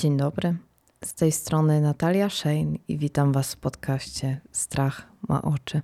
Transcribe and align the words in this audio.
Dzień 0.00 0.16
dobry. 0.16 0.56
Z 1.04 1.14
tej 1.14 1.32
strony 1.32 1.80
Natalia 1.80 2.30
Shane 2.30 2.76
i 2.88 2.98
witam 2.98 3.32
Was 3.32 3.54
w 3.54 3.56
podcaście 3.56 4.40
Strach 4.52 5.06
ma 5.28 5.42
oczy. 5.42 5.82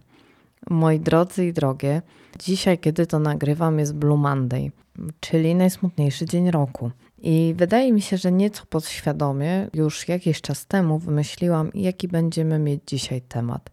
Moi 0.71 1.01
drodzy 1.01 1.47
i 1.47 1.53
drogie, 1.53 2.03
dzisiaj, 2.39 2.79
kiedy 2.79 3.07
to 3.07 3.19
nagrywam, 3.19 3.79
jest 3.79 3.95
Blue 3.95 4.19
Monday, 4.19 4.71
czyli 5.21 5.55
najsmutniejszy 5.55 6.27
dzień 6.27 6.51
roku. 6.51 6.91
I 7.19 7.55
wydaje 7.57 7.93
mi 7.93 8.03
się, 8.03 8.17
że 8.17 8.33
nieco 8.33 8.67
podświadomie 8.67 9.69
już 9.75 10.09
jakiś 10.09 10.41
czas 10.41 10.67
temu 10.67 10.99
wymyśliłam, 10.99 11.71
jaki 11.75 12.09
będziemy 12.09 12.59
mieć 12.59 12.81
dzisiaj 12.87 13.23
temat. 13.23 13.71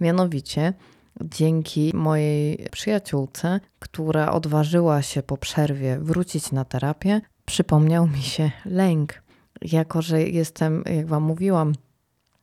Mianowicie, 0.00 0.72
dzięki 1.20 1.90
mojej 1.94 2.66
przyjaciółce, 2.70 3.60
która 3.78 4.32
odważyła 4.32 5.02
się 5.02 5.22
po 5.22 5.36
przerwie 5.36 5.98
wrócić 5.98 6.52
na 6.52 6.64
terapię, 6.64 7.20
przypomniał 7.46 8.06
mi 8.06 8.22
się 8.22 8.50
lęk 8.64 9.22
jako 9.62 10.02
że 10.02 10.22
jestem, 10.22 10.84
jak 10.96 11.06
Wam 11.06 11.22
mówiłam, 11.22 11.72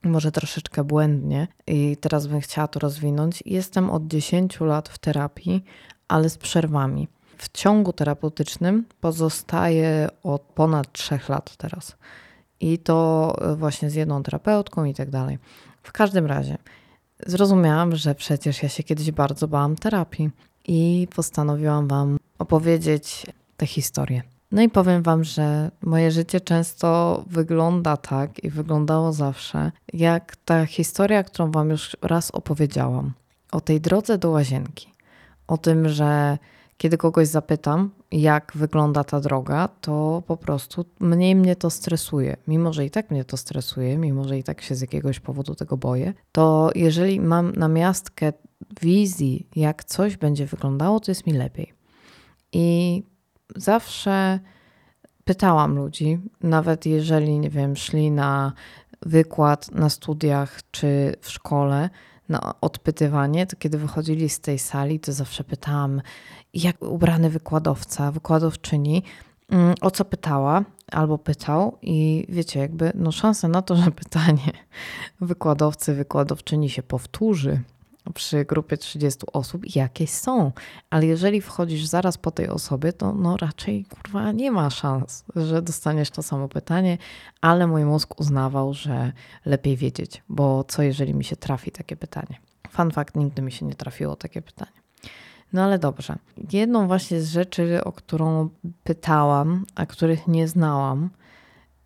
może 0.04 0.32
troszeczkę 0.32 0.84
błędnie 0.84 1.48
i 1.68 1.98
teraz 1.98 2.28
bym 2.28 2.42
chciała 2.42 2.68
to 2.68 2.80
rozwinąć. 2.80 3.44
Jestem 3.46 3.90
od 3.90 4.08
10 4.08 4.60
lat 4.60 4.90
w 4.90 4.98
terapii, 4.98 5.64
ale 6.08 6.30
z 6.30 6.38
przerwami. 6.38 7.08
W 7.38 7.52
ciągu 7.52 7.94
terapeutycznym 7.94 8.86
pozostaję 9.02 10.08
od 10.24 10.42
ponad 10.42 10.92
3 10.92 11.20
lat 11.30 11.58
teraz. 11.58 11.96
I 12.60 12.80
to 12.80 13.36
właśnie 13.58 13.90
z 13.90 13.96
jedną 13.96 14.24
terapeutką 14.24 14.86
i 14.86 14.94
tak 14.94 15.10
dalej. 15.10 15.38
W 15.84 15.92
każdym 15.92 16.26
razie 16.26 16.58
zrozumiałam, 17.26 17.96
że 17.96 18.16
przecież 18.16 18.64
ja 18.64 18.70
się 18.70 18.84
kiedyś 18.84 19.12
bardzo 19.12 19.48
bałam 19.48 19.76
terapii 19.76 20.30
i 20.68 21.08
postanowiłam 21.16 21.88
Wam 21.88 22.20
opowiedzieć 22.40 23.26
tę 23.58 23.66
historię. 23.66 24.24
No 24.52 24.62
i 24.62 24.70
powiem 24.70 25.04
Wam, 25.04 25.24
że 25.24 25.72
moje 25.82 26.12
życie 26.12 26.42
często 26.42 27.24
wygląda 27.28 27.98
tak 27.98 28.44
i 28.44 28.50
wyglądało 28.50 29.14
zawsze, 29.14 29.72
jak 29.94 30.36
ta 30.36 30.66
historia, 30.66 31.24
którą 31.24 31.52
Wam 31.52 31.70
już 31.70 31.98
raz 32.02 32.32
opowiedziałam. 32.32 33.14
O 33.52 33.62
tej 33.62 33.82
drodze 33.82 34.18
do 34.18 34.30
łazienki. 34.30 34.94
O 35.48 35.58
tym, 35.58 35.90
że 35.90 36.38
kiedy 36.78 36.98
kogoś 36.98 37.28
zapytam, 37.28 37.90
jak 38.12 38.52
wygląda 38.56 39.04
ta 39.04 39.20
droga, 39.20 39.70
to 39.82 40.24
po 40.28 40.38
prostu 40.38 40.86
mniej 41.00 41.36
mnie 41.36 41.56
to 41.56 41.70
stresuje. 41.70 42.38
Mimo, 42.48 42.74
że 42.74 42.86
i 42.86 42.92
tak 42.92 43.12
mnie 43.12 43.26
to 43.26 43.38
stresuje, 43.38 43.98
mimo, 43.98 44.24
że 44.24 44.38
i 44.38 44.44
tak 44.44 44.62
się 44.62 44.76
z 44.76 44.82
jakiegoś 44.82 45.20
powodu 45.20 45.56
tego 45.56 45.78
boję, 45.78 46.14
to 46.32 46.70
jeżeli 46.76 47.20
mam 47.20 47.52
na 47.56 47.68
miastkę 47.68 48.34
wizji, 48.82 49.48
jak 49.56 49.84
coś 49.84 50.18
będzie 50.18 50.46
wyglądało, 50.46 51.00
to 51.00 51.12
jest 51.12 51.28
mi 51.28 51.34
lepiej. 51.34 51.74
I 52.54 53.04
zawsze 53.56 54.40
pytałam 55.26 55.76
ludzi, 55.76 56.20
nawet 56.44 56.86
jeżeli, 56.86 57.40
nie 57.40 57.50
wiem, 57.50 57.76
szli 57.76 58.12
na 58.12 58.54
wykład 59.02 59.72
na 59.72 59.90
studiach 59.90 60.60
czy 60.72 61.16
w 61.22 61.30
szkole, 61.30 61.90
na 62.30 62.54
odpytywanie, 62.62 63.48
to 63.48 63.56
kiedy 63.56 63.78
wychodzili 63.78 64.30
z 64.30 64.40
tej 64.40 64.60
sali, 64.60 65.00
to 65.00 65.14
zawsze 65.14 65.44
pytałam, 65.44 66.02
jak 66.54 66.82
ubrany 66.82 67.30
wykładowca, 67.30 68.12
wykładowczyni, 68.12 69.04
mm, 69.50 69.76
o 69.82 69.92
co 69.92 70.06
pytała 70.06 70.64
albo 70.92 71.18
pytał, 71.18 71.78
i 71.82 72.26
wiecie, 72.30 72.60
jakby 72.60 72.92
no 72.96 73.12
szansa 73.12 73.48
na 73.48 73.62
to, 73.62 73.76
że 73.76 73.92
pytanie 73.92 74.52
wykładowcy, 75.22 75.94
wykładowczyni 75.94 76.70
się 76.70 76.84
powtórzy, 76.84 77.62
przy 78.14 78.46
grupie 78.46 78.78
30 78.78 79.20
osób 79.34 79.76
jakieś 79.76 80.10
są, 80.10 80.52
ale 80.90 81.06
jeżeli 81.06 81.42
wchodzisz 81.42 81.86
zaraz 81.86 82.18
po 82.18 82.32
tej 82.32 82.50
osobie, 82.50 82.94
to 82.94 83.14
no 83.14 83.38
raczej 83.38 83.86
kurwa 83.86 84.32
nie 84.32 84.52
ma 84.52 84.70
szans, 84.70 85.26
że 85.36 85.62
dostaniesz 85.62 86.10
to 86.10 86.24
samo 86.24 86.50
pytanie, 86.50 86.98
ale 87.42 87.68
mój 87.68 87.86
mózg 87.86 88.20
uznawał, 88.20 88.74
że 88.74 89.12
lepiej 89.46 89.78
wiedzieć, 89.78 90.24
bo 90.30 90.64
co 90.64 90.82
jeżeli 90.82 91.14
mi 91.14 91.24
się 91.24 91.36
trafi 91.36 91.72
takie 91.72 91.96
pytanie? 91.96 92.40
Fun 92.70 92.92
fact, 92.92 93.16
nigdy 93.16 93.42
mi 93.42 93.52
się 93.52 93.66
nie 93.66 93.76
trafiło 93.76 94.16
takie 94.16 94.42
pytanie. 94.42 94.72
No 95.54 95.64
ale 95.64 95.80
dobrze. 95.80 96.16
Jedną 96.52 96.88
właśnie 96.88 97.22
z 97.22 97.30
rzeczy, 97.30 97.84
o 97.84 97.92
którą 97.92 98.50
pytałam, 98.84 99.66
a 99.76 99.86
których 99.86 100.28
nie 100.28 100.48
znałam, 100.48 101.10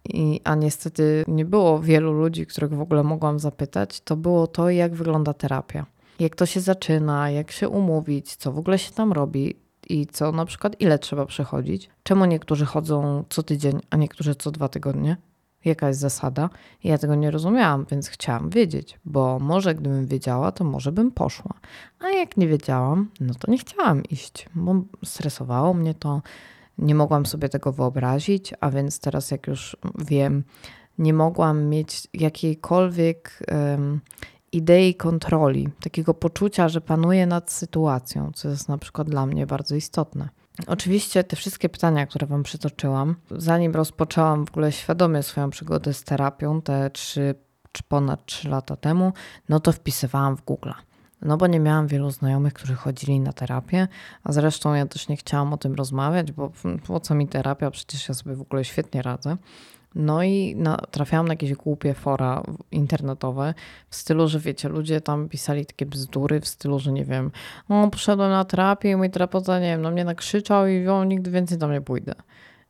i, 0.05 0.41
a 0.43 0.55
niestety 0.55 1.25
nie 1.27 1.45
było 1.45 1.79
wielu 1.79 2.11
ludzi, 2.11 2.45
których 2.45 2.73
w 2.73 2.81
ogóle 2.81 3.03
mogłam 3.03 3.39
zapytać, 3.39 4.01
to 4.01 4.15
było 4.15 4.47
to, 4.47 4.69
jak 4.69 4.95
wygląda 4.95 5.33
terapia 5.33 5.85
jak 6.21 6.35
to 6.35 6.45
się 6.45 6.59
zaczyna, 6.59 7.29
jak 7.29 7.51
się 7.51 7.69
umówić, 7.69 8.35
co 8.35 8.51
w 8.51 8.57
ogóle 8.57 8.79
się 8.79 8.91
tam 8.91 9.11
robi 9.11 9.55
i 9.89 10.07
co 10.07 10.31
na 10.31 10.45
przykład 10.45 10.81
ile 10.81 10.99
trzeba 10.99 11.25
przechodzić. 11.25 11.89
Czemu 12.03 12.25
niektórzy 12.25 12.65
chodzą 12.65 13.23
co 13.29 13.43
tydzień, 13.43 13.79
a 13.89 13.97
niektórzy 13.97 14.35
co 14.35 14.51
dwa 14.51 14.69
tygodnie? 14.69 15.17
Jaka 15.65 15.87
jest 15.87 15.99
zasada? 15.99 16.49
Ja 16.83 16.97
tego 16.97 17.15
nie 17.15 17.31
rozumiałam, 17.31 17.85
więc 17.91 18.07
chciałam 18.07 18.49
wiedzieć, 18.49 18.99
bo 19.05 19.39
może 19.39 19.75
gdybym 19.75 20.07
wiedziała, 20.07 20.51
to 20.51 20.63
może 20.63 20.91
bym 20.91 21.11
poszła. 21.11 21.53
A 21.99 22.09
jak 22.09 22.37
nie 22.37 22.47
wiedziałam, 22.47 23.09
no 23.19 23.33
to 23.33 23.51
nie 23.51 23.57
chciałam 23.57 24.03
iść, 24.03 24.49
bo 24.55 24.75
stresowało 25.05 25.73
mnie 25.73 25.93
to, 25.93 26.21
nie 26.77 26.95
mogłam 26.95 27.25
sobie 27.25 27.49
tego 27.49 27.71
wyobrazić, 27.71 28.53
a 28.59 28.69
więc 28.69 28.99
teraz, 28.99 29.31
jak 29.31 29.47
już 29.47 29.77
wiem, 29.97 30.43
nie 30.97 31.13
mogłam 31.13 31.65
mieć 31.65 32.07
jakiejkolwiek 32.13 33.43
um, 33.51 33.99
idei 34.51 34.95
kontroli, 34.95 35.69
takiego 35.83 36.13
poczucia, 36.13 36.69
że 36.69 36.81
panuje 36.81 37.25
nad 37.25 37.51
sytuacją, 37.51 38.31
co 38.33 38.49
jest 38.49 38.69
na 38.69 38.77
przykład 38.77 39.09
dla 39.09 39.25
mnie 39.25 39.47
bardzo 39.47 39.75
istotne. 39.75 40.29
Oczywiście 40.67 41.23
te 41.23 41.35
wszystkie 41.35 41.69
pytania, 41.69 42.05
które 42.05 42.27
Wam 42.27 42.43
przytoczyłam, 42.43 43.15
zanim 43.31 43.73
rozpoczęłam 43.73 44.45
w 44.45 44.49
ogóle 44.49 44.71
świadomie 44.71 45.23
swoją 45.23 45.49
przygodę 45.49 45.93
z 45.93 46.03
terapią, 46.03 46.61
te 46.61 46.89
trzy 46.89 47.35
czy 47.71 47.83
ponad 47.83 48.25
3 48.25 48.49
lata 48.49 48.75
temu, 48.75 49.13
no 49.49 49.59
to 49.59 49.71
wpisywałam 49.71 50.37
w 50.37 50.41
Google. 50.41 50.71
No 51.21 51.37
bo 51.37 51.47
nie 51.47 51.59
miałam 51.59 51.87
wielu 51.87 52.11
znajomych, 52.11 52.53
którzy 52.53 52.75
chodzili 52.75 53.19
na 53.19 53.33
terapię, 53.33 53.87
a 54.23 54.31
zresztą 54.31 54.73
ja 54.73 54.85
też 54.85 55.07
nie 55.07 55.17
chciałam 55.17 55.53
o 55.53 55.57
tym 55.57 55.75
rozmawiać, 55.75 56.31
bo 56.31 56.51
po 56.87 56.99
co 56.99 57.15
mi 57.15 57.27
terapia, 57.27 57.71
przecież 57.71 58.09
ja 58.09 58.15
sobie 58.15 58.35
w 58.35 58.41
ogóle 58.41 58.65
świetnie 58.65 59.01
radzę. 59.01 59.37
No 59.95 60.23
i 60.23 60.55
na, 60.55 60.77
trafiałam 60.77 61.27
na 61.27 61.33
jakieś 61.33 61.53
głupie 61.53 61.93
fora 61.93 62.43
internetowe 62.71 63.53
w 63.89 63.95
stylu, 63.95 64.27
że 64.27 64.39
wiecie, 64.39 64.69
ludzie 64.69 65.01
tam 65.01 65.29
pisali 65.29 65.65
takie 65.65 65.85
bzdury 65.85 66.41
w 66.41 66.47
stylu, 66.47 66.79
że 66.79 66.91
nie 66.91 67.05
wiem, 67.05 67.31
o, 67.69 67.87
poszedłem 67.87 68.31
na 68.31 68.45
terapię 68.45 68.91
i 68.91 68.95
mój 68.95 69.09
terapeuta, 69.09 69.59
nie 69.59 69.65
wiem, 69.65 69.81
na 69.81 69.91
mnie 69.91 70.05
nakrzyczał 70.05 70.67
i 70.67 70.87
o, 70.87 71.03
nigdy 71.03 71.31
więcej 71.31 71.57
tam 71.57 71.71
nie 71.71 71.81
pójdę. 71.81 72.13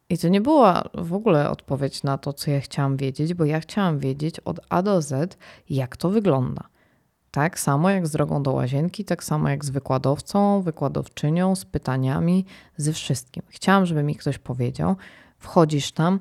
I 0.09 0.18
to 0.18 0.28
nie 0.28 0.42
była 0.42 0.84
w 0.94 1.14
ogóle 1.14 1.50
odpowiedź 1.50 2.04
na 2.04 2.18
to, 2.18 2.34
co 2.34 2.52
ja 2.52 2.59
chciałam 2.59 2.98
wiedzieć, 2.98 3.34
bo 3.34 3.46
ja 3.46 3.59
chciałam 3.59 4.00
wiedzieć 4.00 4.40
od 4.40 4.59
A 4.70 4.82
do 4.82 5.02
Z, 5.02 5.38
jak 5.70 5.98
to 5.98 6.09
wygląda. 6.09 6.64
Tak 7.32 7.59
samo 7.59 7.90
jak 7.90 8.08
z 8.08 8.12
drogą 8.12 8.44
do 8.44 8.52
łazienki, 8.52 9.06
tak 9.06 9.24
samo 9.24 9.50
jak 9.50 9.66
z 9.66 9.70
wykładowcą, 9.70 10.62
wykładowczynią, 10.62 11.56
z 11.56 11.66
pytaniami, 11.66 12.46
ze 12.78 12.94
wszystkim. 12.94 13.44
Chciałam, 13.50 13.86
żeby 13.86 14.03
mi 14.03 14.16
ktoś 14.16 14.38
powiedział, 14.38 14.96
wchodzisz 15.38 15.92
tam, 15.92 16.20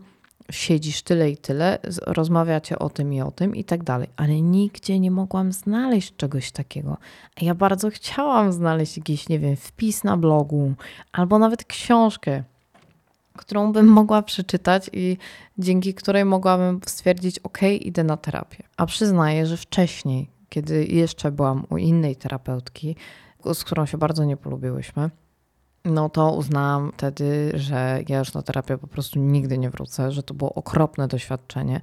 siedzisz 0.51 1.03
tyle 1.03 1.31
i 1.31 1.37
tyle, 1.37 1.79
rozmawiacie 2.07 2.79
o 2.79 2.91
tym 2.91 3.15
i 3.15 3.21
o 3.21 3.31
tym 3.31 3.57
i 3.57 3.65
tak 3.65 3.85
dalej, 3.85 4.09
ale 4.17 4.41
nigdzie 4.41 5.01
nie 5.01 5.11
mogłam 5.11 5.53
znaleźć 5.53 6.17
czegoś 6.17 6.53
takiego. 6.53 6.97
A 7.43 7.45
ja 7.45 7.55
bardzo 7.55 7.91
chciałam 7.91 8.53
znaleźć 8.53 8.97
jakiś, 8.97 9.29
nie 9.29 9.39
wiem, 9.39 9.57
wpis 9.57 10.05
na 10.05 10.17
blogu 10.17 10.73
albo 11.13 11.39
nawet 11.39 11.65
książkę, 11.65 12.43
którą 13.37 13.73
bym 13.73 13.87
mogła 14.01 14.23
przeczytać 14.23 14.91
i 14.93 15.17
dzięki 15.59 15.95
której 15.95 16.25
mogłabym 16.25 16.81
stwierdzić, 16.87 17.39
ok, 17.39 17.63
idę 17.63 18.05
na 18.05 18.17
terapię. 18.17 18.65
A 18.77 18.87
przyznaję, 18.87 19.47
że 19.47 19.57
wcześniej, 19.57 20.31
kiedy 20.49 20.85
jeszcze 20.85 21.33
byłam 21.33 21.67
u 21.71 21.77
innej 21.77 22.17
terapeutki, 22.17 22.97
z 23.55 23.65
którą 23.65 23.87
się 23.87 23.99
bardzo 23.99 24.25
nie 24.25 24.37
polubiłyśmy, 24.37 25.11
no 25.85 26.09
to 26.09 26.33
uznałam 26.33 26.93
wtedy, 26.97 27.53
że 27.55 28.03
ja 28.09 28.19
już 28.19 28.35
na 28.35 28.43
terapię 28.43 28.79
po 28.79 28.87
prostu 28.87 29.19
nigdy 29.19 29.59
nie 29.59 29.71
wrócę, 29.71 30.13
że 30.13 30.23
to 30.23 30.35
było 30.35 30.55
okropne 30.55 31.09
doświadczenie, 31.09 31.81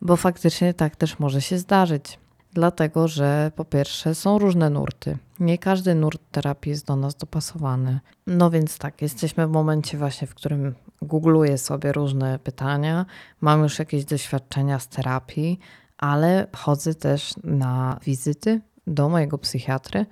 bo 0.00 0.16
faktycznie 0.16 0.74
tak 0.74 0.96
też 0.96 1.18
może 1.18 1.42
się 1.42 1.58
zdarzyć. 1.58 2.18
Dlatego, 2.52 3.08
że 3.08 3.52
po 3.56 3.64
pierwsze 3.64 4.14
są 4.14 4.38
różne 4.38 4.70
nurty. 4.70 5.18
Nie 5.40 5.58
każdy 5.58 5.94
nurt 5.94 6.20
terapii 6.30 6.70
jest 6.70 6.86
do 6.86 6.96
nas 6.96 7.14
dopasowany. 7.14 8.00
No 8.26 8.50
więc 8.50 8.78
tak, 8.78 9.02
jesteśmy 9.02 9.46
w 9.46 9.50
momencie 9.50 9.98
właśnie, 9.98 10.28
w 10.28 10.34
którym 10.34 10.74
googluję 11.02 11.58
sobie 11.58 11.92
różne 11.92 12.38
pytania, 12.38 13.06
mam 13.40 13.62
już 13.62 13.78
jakieś 13.78 14.04
doświadczenia 14.04 14.78
z 14.78 14.88
terapii, 14.88 15.58
ale 15.98 16.46
chodzę 16.56 16.94
też 16.94 17.34
na 17.44 17.98
wizyty 18.04 18.60
do 18.86 19.08
mojego 19.08 19.38
psychiatry 19.38 20.06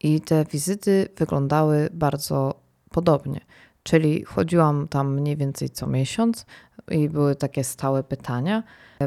i 0.00 0.20
te 0.20 0.44
wizyty 0.44 1.08
wyglądały 1.16 1.88
bardzo 1.92 2.54
podobnie. 2.90 3.40
Czyli 3.82 4.24
chodziłam 4.24 4.88
tam 4.88 5.14
mniej 5.14 5.36
więcej 5.36 5.70
co 5.70 5.86
miesiąc 5.86 6.46
i 6.90 7.08
były 7.08 7.36
takie 7.36 7.64
stałe 7.64 8.02
pytania 8.02 8.62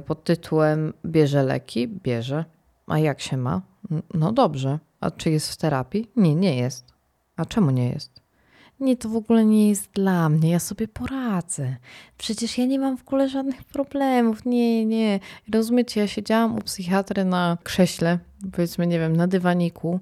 pod 0.05 0.23
tytułem: 0.23 0.93
Bierze 1.05 1.43
leki? 1.43 1.87
Bierze. 1.87 2.45
A 2.87 2.99
jak 2.99 3.21
się 3.21 3.37
ma? 3.37 3.61
No 4.13 4.31
dobrze. 4.31 4.79
A 4.99 5.11
czy 5.11 5.29
jest 5.29 5.51
w 5.51 5.57
terapii? 5.57 6.11
Nie, 6.15 6.35
nie 6.35 6.55
jest. 6.55 6.93
A 7.35 7.45
czemu 7.45 7.71
nie 7.71 7.89
jest? 7.89 8.23
nie, 8.83 8.97
to 8.97 9.09
w 9.09 9.15
ogóle 9.15 9.45
nie 9.45 9.69
jest 9.69 9.91
dla 9.91 10.29
mnie, 10.29 10.49
ja 10.49 10.59
sobie 10.59 10.87
poradzę. 10.87 11.75
Przecież 12.17 12.57
ja 12.57 12.65
nie 12.65 12.79
mam 12.79 12.97
w 12.97 13.01
ogóle 13.01 13.29
żadnych 13.29 13.63
problemów, 13.63 14.45
nie, 14.45 14.85
nie. 14.85 15.19
Rozumiecie, 15.53 16.01
ja 16.01 16.07
siedziałam 16.07 16.57
u 16.57 16.61
psychiatry 16.61 17.25
na 17.25 17.57
krześle, 17.63 18.19
powiedzmy, 18.51 18.87
nie 18.87 18.99
wiem, 18.99 19.15
na 19.15 19.27
dywaniku, 19.27 19.99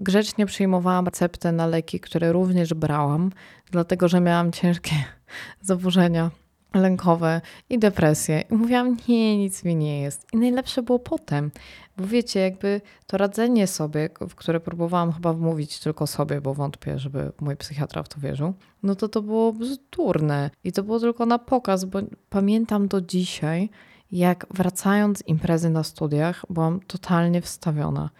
grzecznie 0.00 0.46
przyjmowałam 0.46 1.04
receptę 1.04 1.52
na 1.52 1.66
leki, 1.66 2.00
które 2.00 2.32
również 2.32 2.74
brałam, 2.74 3.30
dlatego 3.70 4.08
że 4.08 4.20
miałam 4.20 4.52
ciężkie 4.52 4.94
zaburzenia 5.60 6.30
lękowe 6.74 7.40
i 7.70 7.78
depresję. 7.78 8.40
I 8.50 8.54
mówiłam, 8.54 8.96
nie, 9.08 9.38
nic 9.38 9.64
mi 9.64 9.76
nie 9.76 10.00
jest. 10.00 10.26
I 10.32 10.36
najlepsze 10.36 10.82
było 10.82 10.98
potem, 10.98 11.50
bo 11.96 12.06
wiecie, 12.06 12.40
jakby 12.40 12.80
to 13.06 13.16
radzenie 13.16 13.66
sobie, 13.66 14.10
w 14.28 14.34
które 14.34 14.60
próbowałam 14.60 15.12
chyba 15.12 15.32
wmówić 15.32 15.80
tylko 15.80 16.06
sobie, 16.06 16.40
bo 16.40 16.54
wątpię, 16.54 16.98
żeby 16.98 17.32
mój 17.40 17.56
psychiatra 17.56 18.02
w 18.02 18.08
to 18.08 18.20
wierzył, 18.20 18.54
no 18.82 18.94
to 18.94 19.08
to 19.08 19.22
było 19.22 19.52
bzdurne. 19.52 20.50
I 20.64 20.72
to 20.72 20.82
było 20.82 21.00
tylko 21.00 21.26
na 21.26 21.38
pokaz, 21.38 21.84
bo 21.84 21.98
pamiętam 22.30 22.88
do 22.88 23.00
dzisiaj, 23.00 23.70
jak 24.12 24.46
wracając 24.50 25.18
z 25.18 25.28
imprezy 25.28 25.70
na 25.70 25.82
studiach, 25.82 26.44
byłam 26.50 26.80
totalnie 26.80 27.42
wstawiona. 27.42 28.10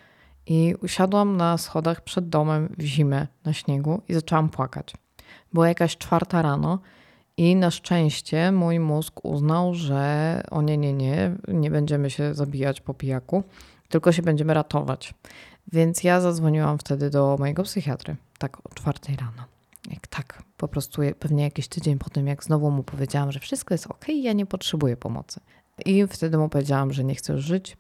I 0.46 0.74
usiadłam 0.82 1.36
na 1.36 1.58
schodach 1.58 2.00
przed 2.00 2.28
domem 2.28 2.74
w 2.78 2.82
zimę 2.82 3.26
na 3.44 3.52
śniegu 3.52 4.02
i 4.08 4.14
zaczęłam 4.14 4.48
płakać. 4.48 4.94
Była 5.52 5.68
jakaś 5.68 5.96
czwarta 5.96 6.42
rano 6.42 6.78
i 7.36 7.56
na 7.56 7.70
szczęście 7.70 8.52
mój 8.52 8.80
mózg 8.80 9.24
uznał, 9.24 9.74
że 9.74 10.42
o 10.50 10.62
nie, 10.62 10.78
nie, 10.78 10.92
nie, 10.92 11.36
nie 11.48 11.70
będziemy 11.70 12.10
się 12.10 12.34
zabijać 12.34 12.80
po 12.80 12.94
pijaku, 12.94 13.42
tylko 13.88 14.12
się 14.12 14.22
będziemy 14.22 14.54
ratować. 14.54 15.14
Więc 15.72 16.04
ja 16.04 16.20
zadzwoniłam 16.20 16.78
wtedy 16.78 17.10
do 17.10 17.36
mojego 17.38 17.62
psychiatry, 17.62 18.16
tak 18.38 18.66
o 18.66 18.74
czwartej 18.74 19.16
rano. 19.16 19.44
Jak 19.90 20.06
tak, 20.06 20.42
po 20.56 20.68
prostu 20.68 21.02
pewnie 21.18 21.44
jakiś 21.44 21.68
tydzień 21.68 21.98
po 21.98 22.10
tym, 22.10 22.26
jak 22.26 22.44
znowu 22.44 22.70
mu 22.70 22.82
powiedziałam, 22.82 23.32
że 23.32 23.40
wszystko 23.40 23.74
jest 23.74 23.86
ok, 23.86 24.04
ja 24.08 24.32
nie 24.32 24.46
potrzebuję 24.46 24.96
pomocy. 24.96 25.40
I 25.86 26.06
wtedy 26.06 26.38
mu 26.38 26.48
powiedziałam, 26.48 26.92
że 26.92 27.04
nie 27.04 27.14
chcę 27.14 27.38
żyć, 27.38 27.76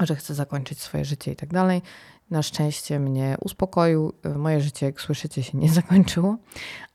że 0.00 0.16
chcę 0.16 0.34
zakończyć 0.34 0.80
swoje 0.80 1.04
życie 1.04 1.32
i 1.32 1.36
tak 1.36 1.52
dalej. 1.52 1.82
Na 2.30 2.42
szczęście 2.42 3.00
mnie 3.00 3.36
uspokoił. 3.40 4.12
Moje 4.36 4.60
życie, 4.60 4.86
jak 4.86 5.00
słyszycie, 5.00 5.42
się 5.42 5.58
nie 5.58 5.68
zakończyło, 5.80 6.36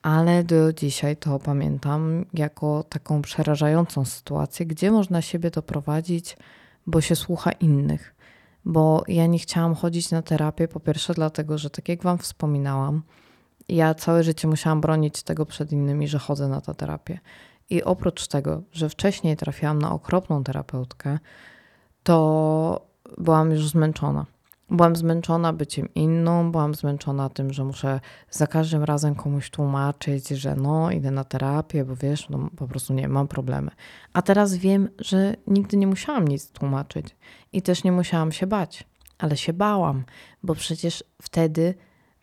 ale 0.01 0.44
do 0.44 0.74
dzisiaj 0.74 1.18
to 1.18 1.39
pamiętam 1.39 2.25
jako 2.33 2.83
taką 2.83 3.21
przerażającą 3.21 4.06
sytuację, 4.06 4.65
gdzie 4.65 4.92
można 4.92 5.21
siebie 5.21 5.51
doprowadzić, 5.51 6.38
bo 6.88 7.01
się 7.01 7.15
słucha 7.15 7.51
innych. 7.51 8.15
Bo 8.65 9.04
ja 9.07 9.25
nie 9.25 9.39
chciałam 9.39 9.75
chodzić 9.75 10.12
na 10.12 10.21
terapię, 10.21 10.68
po 10.68 10.80
pierwsze, 10.80 11.13
dlatego, 11.13 11.57
że 11.57 11.69
tak 11.69 11.89
jak 11.89 12.04
Wam 12.04 12.18
wspominałam, 12.18 13.04
ja 13.69 13.94
całe 13.94 14.24
życie 14.24 14.47
musiałam 14.47 14.81
bronić 14.81 15.24
tego 15.24 15.45
przed 15.45 15.71
innymi, 15.71 16.07
że 16.07 16.19
chodzę 16.19 16.47
na 16.47 16.62
tę 16.62 16.75
terapię. 16.75 17.19
I 17.69 17.83
oprócz 17.83 18.27
tego, 18.27 18.62
że 18.71 18.89
wcześniej 18.89 19.38
trafiłam 19.38 19.81
na 19.81 19.92
okropną 19.92 20.44
terapeutkę, 20.44 21.19
to 22.04 22.90
byłam 23.17 23.51
już 23.51 23.69
zmęczona. 23.69 24.25
Byłam 24.69 24.95
zmęczona 24.95 25.53
byciem 25.53 25.93
inną, 25.93 26.51
byłam 26.51 26.75
zmęczona 26.75 27.29
tym, 27.29 27.53
że 27.53 27.63
muszę 27.63 27.99
za 28.29 28.47
każdym 28.47 28.83
razem 28.83 29.15
komuś 29.15 29.49
tłumaczyć, 29.49 30.29
że 30.29 30.55
no, 30.55 30.91
idę 30.91 31.11
na 31.11 31.23
terapię, 31.23 31.85
bo 31.85 31.95
wiesz, 31.95 32.29
no 32.29 32.49
po 32.57 32.67
prostu 32.67 32.93
nie 32.93 33.07
mam 33.07 33.27
problemy. 33.27 33.71
A 34.13 34.21
teraz 34.21 34.55
wiem, 34.55 34.89
że 34.99 35.35
nigdy 35.47 35.77
nie 35.77 35.87
musiałam 35.87 36.27
nic 36.27 36.51
tłumaczyć 36.51 37.15
i 37.53 37.61
też 37.61 37.83
nie 37.83 37.91
musiałam 37.91 38.31
się 38.31 38.47
bać, 38.47 38.87
ale 39.17 39.37
się 39.37 39.53
bałam, 39.53 40.03
bo 40.43 40.55
przecież 40.55 41.03
wtedy 41.21 41.73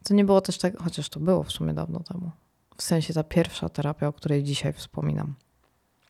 to 0.04 0.14
nie 0.14 0.24
było 0.24 0.40
też 0.40 0.58
tak, 0.58 0.78
chociaż 0.78 1.08
to 1.08 1.20
było 1.20 1.42
w 1.42 1.52
sumie 1.52 1.74
dawno 1.74 2.00
temu. 2.00 2.30
W 2.76 2.82
sensie 2.82 3.14
ta 3.14 3.24
pierwsza 3.24 3.68
terapia, 3.68 4.08
o 4.08 4.12
której 4.12 4.44
dzisiaj 4.44 4.72
wspominam. 4.72 5.34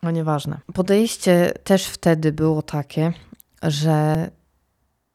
No 0.03 0.11
nieważne. 0.11 0.61
Podejście 0.75 1.53
też 1.65 1.87
wtedy 1.87 2.33
było 2.33 2.63
takie, 2.63 3.13
że 3.63 4.31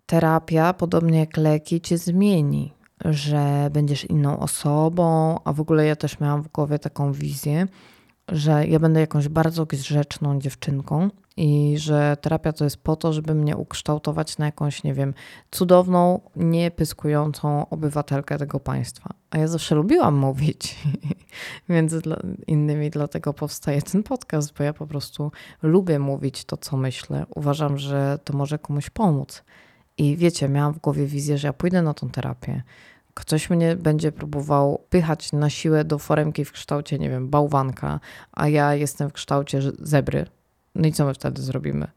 terapia, 0.05 0.73
podobnie 0.73 1.19
jak 1.19 1.37
leki, 1.37 1.81
cię 1.81 1.97
zmieni, 1.97 2.73
że 3.05 3.69
będziesz 3.71 4.05
inną 4.05 4.39
osobą, 4.39 5.39
a 5.43 5.53
w 5.53 5.61
ogóle 5.61 5.85
ja 5.85 5.95
też 5.95 6.19
miałam 6.19 6.43
w 6.43 6.47
głowie 6.47 6.79
taką 6.79 7.11
wizję, 7.11 7.67
że 8.27 8.67
ja 8.67 8.79
będę 8.79 8.99
jakąś 8.99 9.27
bardzo 9.27 9.65
grzeczną 9.65 10.39
dziewczynką 10.39 11.09
i 11.37 11.75
że 11.77 12.17
terapia 12.21 12.53
to 12.53 12.63
jest 12.63 12.77
po 12.77 12.95
to, 12.95 13.13
żeby 13.13 13.35
mnie 13.35 13.57
ukształtować 13.57 14.37
na 14.37 14.45
jakąś, 14.45 14.83
nie 14.83 14.93
wiem, 14.93 15.13
cudowną, 15.51 16.19
niepyskującą 16.35 17.69
obywatelkę 17.69 18.37
tego 18.37 18.59
państwa. 18.59 19.09
A 19.31 19.37
ja 19.37 19.47
zawsze 19.47 19.75
lubiłam 19.75 20.15
mówić, 20.15 20.75
między 21.69 22.01
innymi 22.47 22.89
dlatego 22.89 23.33
powstaje 23.33 23.81
ten 23.81 24.03
podcast, 24.03 24.53
bo 24.57 24.63
ja 24.63 24.73
po 24.73 24.87
prostu 24.87 25.31
lubię 25.61 25.99
mówić 25.99 26.45
to, 26.45 26.57
co 26.57 26.77
myślę. 26.77 27.25
Uważam, 27.35 27.77
że 27.77 28.19
to 28.23 28.37
może 28.37 28.59
komuś 28.59 28.89
pomóc. 28.89 29.43
I 29.97 30.17
wiecie, 30.17 30.49
miałam 30.49 30.73
w 30.73 30.79
głowie 30.79 31.05
wizję, 31.05 31.37
że 31.37 31.47
ja 31.47 31.53
pójdę 31.53 31.81
na 31.81 31.93
tą 31.93 32.09
terapię. 32.09 32.63
Ktoś 33.13 33.49
mnie 33.49 33.75
będzie 33.75 34.11
próbował 34.11 34.81
pychać 34.89 35.31
na 35.31 35.49
siłę 35.49 35.83
do 35.85 35.99
foremki 35.99 36.45
w 36.45 36.51
kształcie, 36.51 36.99
nie 36.99 37.09
wiem, 37.09 37.29
bałwanka, 37.29 37.99
a 38.31 38.47
ja 38.47 38.75
jestem 38.75 39.09
w 39.09 39.13
kształcie 39.13 39.61
zebry. 39.79 40.25
No 40.75 40.87
i 40.87 40.91
co 40.91 41.05
my 41.05 41.13
wtedy 41.13 41.41
zrobimy? 41.41 41.87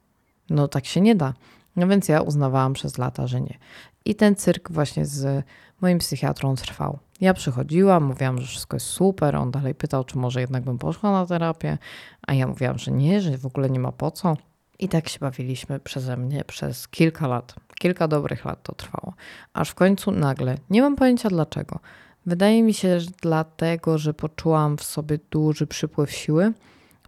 No 0.50 0.68
tak 0.68 0.86
się 0.86 1.00
nie 1.00 1.14
da. 1.14 1.34
No 1.76 1.88
więc 1.88 2.08
ja 2.08 2.20
uznawałam 2.20 2.72
przez 2.72 2.98
lata, 2.98 3.26
że 3.26 3.40
nie. 3.40 3.58
I 4.04 4.14
ten 4.14 4.36
cyrk 4.36 4.70
właśnie 4.70 5.06
z 5.06 5.44
moim 5.80 5.98
psychiatrą 5.98 6.54
trwał. 6.54 6.98
Ja 7.20 7.34
przychodziłam, 7.34 8.04
mówiłam, 8.04 8.40
że 8.40 8.46
wszystko 8.46 8.76
jest 8.76 8.86
super. 8.86 9.36
On 9.36 9.50
dalej 9.50 9.74
pytał, 9.74 10.04
czy 10.04 10.18
może 10.18 10.40
jednak 10.40 10.62
bym 10.62 10.78
poszła 10.78 11.12
na 11.12 11.26
terapię, 11.26 11.78
a 12.26 12.34
ja 12.34 12.46
mówiłam, 12.46 12.78
że 12.78 12.92
nie, 12.92 13.20
że 13.20 13.38
w 13.38 13.46
ogóle 13.46 13.70
nie 13.70 13.80
ma 13.80 13.92
po 13.92 14.10
co. 14.10 14.36
I 14.78 14.88
tak 14.88 15.08
się 15.08 15.18
bawiliśmy 15.18 15.80
przeze 15.80 16.16
mnie 16.16 16.44
przez 16.44 16.88
kilka 16.88 17.26
lat. 17.26 17.54
Kilka 17.78 18.08
dobrych 18.08 18.44
lat 18.44 18.62
to 18.62 18.74
trwało. 18.74 19.14
Aż 19.52 19.70
w 19.70 19.74
końcu 19.74 20.10
nagle, 20.10 20.58
nie 20.70 20.82
mam 20.82 20.96
pojęcia 20.96 21.28
dlaczego. 21.28 21.78
Wydaje 22.26 22.62
mi 22.62 22.74
się, 22.74 23.00
że 23.00 23.10
dlatego, 23.22 23.98
że 23.98 24.14
poczułam 24.14 24.76
w 24.76 24.82
sobie 24.82 25.18
duży 25.30 25.66
przypływ 25.66 26.12
siły, 26.12 26.52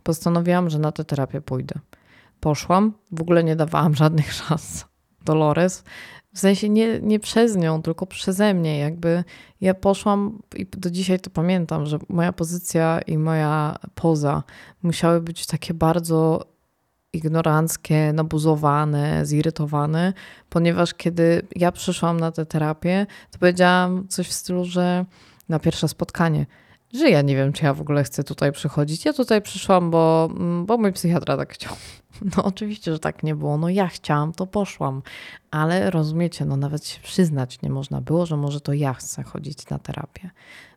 postanowiłam, 0.03 0.71
że 0.71 0.79
na 0.79 0.93
tę 0.93 1.05
terapię 1.05 1.41
pójdę. 1.41 1.75
Poszłam, 2.41 2.93
w 3.13 3.21
ogóle 3.21 3.45
nie 3.45 3.57
dawałam 3.57 3.95
żadnych 4.05 4.33
szans. 4.33 4.85
Dolores, 5.25 5.85
w 6.35 6.39
sensie 6.39 6.69
nie, 6.69 7.01
nie 7.01 7.21
przez 7.21 7.57
nią, 7.57 7.83
tylko 7.83 8.07
przeze 8.07 8.55
mnie. 8.55 8.79
Jakby 8.79 9.25
ja 9.61 9.75
poszłam 9.75 10.43
i 10.57 10.67
do 10.67 10.91
dzisiaj 10.91 11.21
to 11.21 11.31
pamiętam, 11.31 11.87
że 11.87 11.99
moja 12.09 12.33
pozycja 12.33 13.01
i 13.07 13.19
moja 13.19 13.77
poza 13.95 14.43
musiały 14.83 15.21
być 15.21 15.47
takie 15.47 15.75
bardzo 15.75 16.47
ignoranckie, 17.19 18.13
nabuzowane, 18.13 19.27
zirytowane, 19.27 20.13
ponieważ 20.49 20.95
kiedy 20.95 21.43
ja 21.57 21.73
przyszłam 21.73 22.21
na 22.21 22.33
tę 22.33 22.47
terapię, 22.47 23.07
to 23.31 23.39
powiedziałam 23.39 24.09
coś 24.09 24.29
w 24.29 24.33
stylu, 24.33 24.65
że 24.65 25.05
na 25.49 25.59
pierwsze 25.59 25.89
spotkanie, 25.89 26.47
że 26.93 27.11
ja 27.11 27.23
nie 27.23 27.37
wiem, 27.37 27.53
czy 27.53 27.65
ja 27.65 27.75
w 27.75 27.81
ogóle 27.81 28.05
chcę 28.05 28.25
tutaj 28.25 28.53
przychodzić. 28.53 29.05
Ja 29.05 29.13
tutaj 29.13 29.43
przyszłam, 29.43 29.91
bo, 29.91 30.29
mm, 30.31 30.67
bo 30.67 30.79
mój 30.79 30.93
psychiatra 30.93 31.37
tak 31.37 31.53
chciał. 31.53 31.77
No 32.37 32.45
oczywiście, 32.45 32.93
że 32.93 32.99
tak 32.99 33.23
nie 33.23 33.35
było. 33.35 33.59
No 33.59 33.69
ja 33.69 33.89
chciałam, 33.89 34.33
to 34.33 34.47
poszłam. 34.47 35.03
Ale 35.51 35.91
rozumiecie, 35.91 36.45
no 36.45 36.57
nawet 36.57 36.87
się 36.87 37.01
przyznać 37.01 37.63
nie 37.63 37.71
można 37.71 38.01
było, 38.01 38.27
że 38.27 38.37
może 38.37 38.61
to 38.61 38.73
ja 38.73 38.95
chcę 38.95 39.23
chodzić 39.23 39.69
na 39.69 39.79
terapię. 39.79 40.31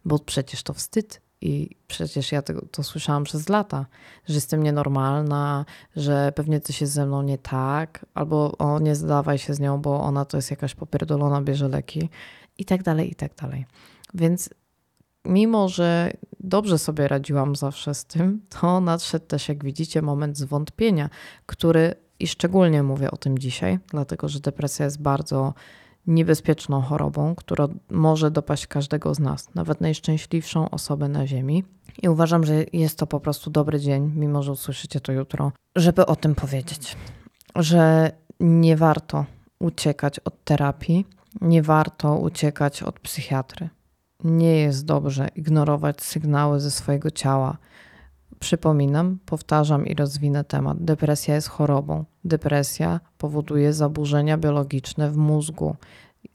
Bo 0.05 0.19
przecież 0.19 0.63
to 0.63 0.74
wstyd 0.74 1.21
i 1.41 1.75
przecież 1.88 2.31
ja 2.31 2.41
to, 2.41 2.53
to 2.71 2.83
słyszałam 2.83 3.24
przez 3.24 3.50
lata, 3.50 3.86
że 4.27 4.36
jestem 4.36 4.63
nienormalna, 4.63 5.65
że 5.95 6.31
pewnie 6.36 6.62
coś 6.62 6.81
jest 6.81 6.93
ze 6.93 7.05
mną 7.05 7.21
nie 7.21 7.38
tak, 7.38 8.05
albo 8.13 8.57
o, 8.57 8.79
nie 8.79 8.95
zdawaj 8.95 9.38
się 9.38 9.53
z 9.53 9.60
nią, 9.60 9.81
bo 9.81 10.01
ona 10.01 10.25
to 10.25 10.38
jest 10.38 10.51
jakaś 10.51 10.75
popierdolona, 10.75 11.41
bierze 11.41 11.67
leki 11.67 12.10
i 12.57 12.65
tak 12.65 12.83
dalej, 12.83 13.12
i 13.12 13.15
tak 13.15 13.36
dalej. 13.36 13.65
Więc 14.13 14.50
mimo, 15.25 15.69
że 15.69 16.12
dobrze 16.39 16.79
sobie 16.79 17.07
radziłam 17.07 17.55
zawsze 17.55 17.95
z 17.95 18.05
tym, 18.05 18.41
to 18.50 18.81
nadszedł 18.81 19.25
też, 19.25 19.50
jak 19.50 19.63
widzicie, 19.63 20.01
moment 20.01 20.38
zwątpienia, 20.38 21.10
który 21.45 21.95
i 22.19 22.27
szczególnie 22.27 22.83
mówię 22.83 23.12
o 23.12 23.17
tym 23.17 23.39
dzisiaj, 23.39 23.79
dlatego 23.88 24.29
że 24.29 24.39
depresja 24.39 24.86
jest 24.86 25.01
bardzo 25.01 25.53
niebezpieczną 26.08 26.81
chorobą, 26.81 27.36
która 27.36 27.67
może 27.89 28.31
dopaść 28.31 28.67
każdego 28.67 29.13
z 29.13 29.20
nas, 29.20 29.55
nawet 29.55 29.81
najszczęśliwszą 29.81 30.70
osobę 30.70 31.08
na 31.08 31.27
Ziemi. 31.27 31.63
I 32.01 32.10
uważam, 32.10 32.46
że 32.46 32.65
jest 32.74 32.98
to 32.98 33.08
po 33.08 33.20
prostu 33.20 33.50
dobry 33.50 33.79
dzień, 33.79 34.12
mimo 34.15 34.43
że 34.43 34.51
usłyszycie 34.51 35.00
to 35.01 35.12
jutro, 35.12 35.51
żeby 35.75 36.05
o 36.05 36.15
tym 36.15 36.36
powiedzieć, 36.36 36.98
że 37.55 38.12
nie 38.39 38.77
warto 38.77 39.25
uciekać 39.60 40.20
od 40.20 40.43
terapii, 40.43 41.05
nie 41.41 41.63
warto 41.63 42.15
uciekać 42.15 42.84
od 42.84 43.00
psychiatry. 43.00 43.70
Nie 44.24 44.55
jest 44.55 44.86
dobrze 44.86 45.27
ignorować 45.36 46.01
sygnały 46.01 46.60
ze 46.60 46.72
swojego 46.72 47.12
ciała. 47.12 47.58
Przypominam, 48.41 49.19
powtarzam 49.25 49.86
i 49.86 49.93
rozwinę 49.95 50.43
temat. 50.43 50.83
Depresja 50.83 51.36
jest 51.36 51.48
chorobą. 51.48 52.05
Depresja 52.25 53.00
powoduje 53.17 53.74
zaburzenia 53.74 54.38
biologiczne 54.38 55.12
w 55.12 55.17
mózgu. 55.17 55.75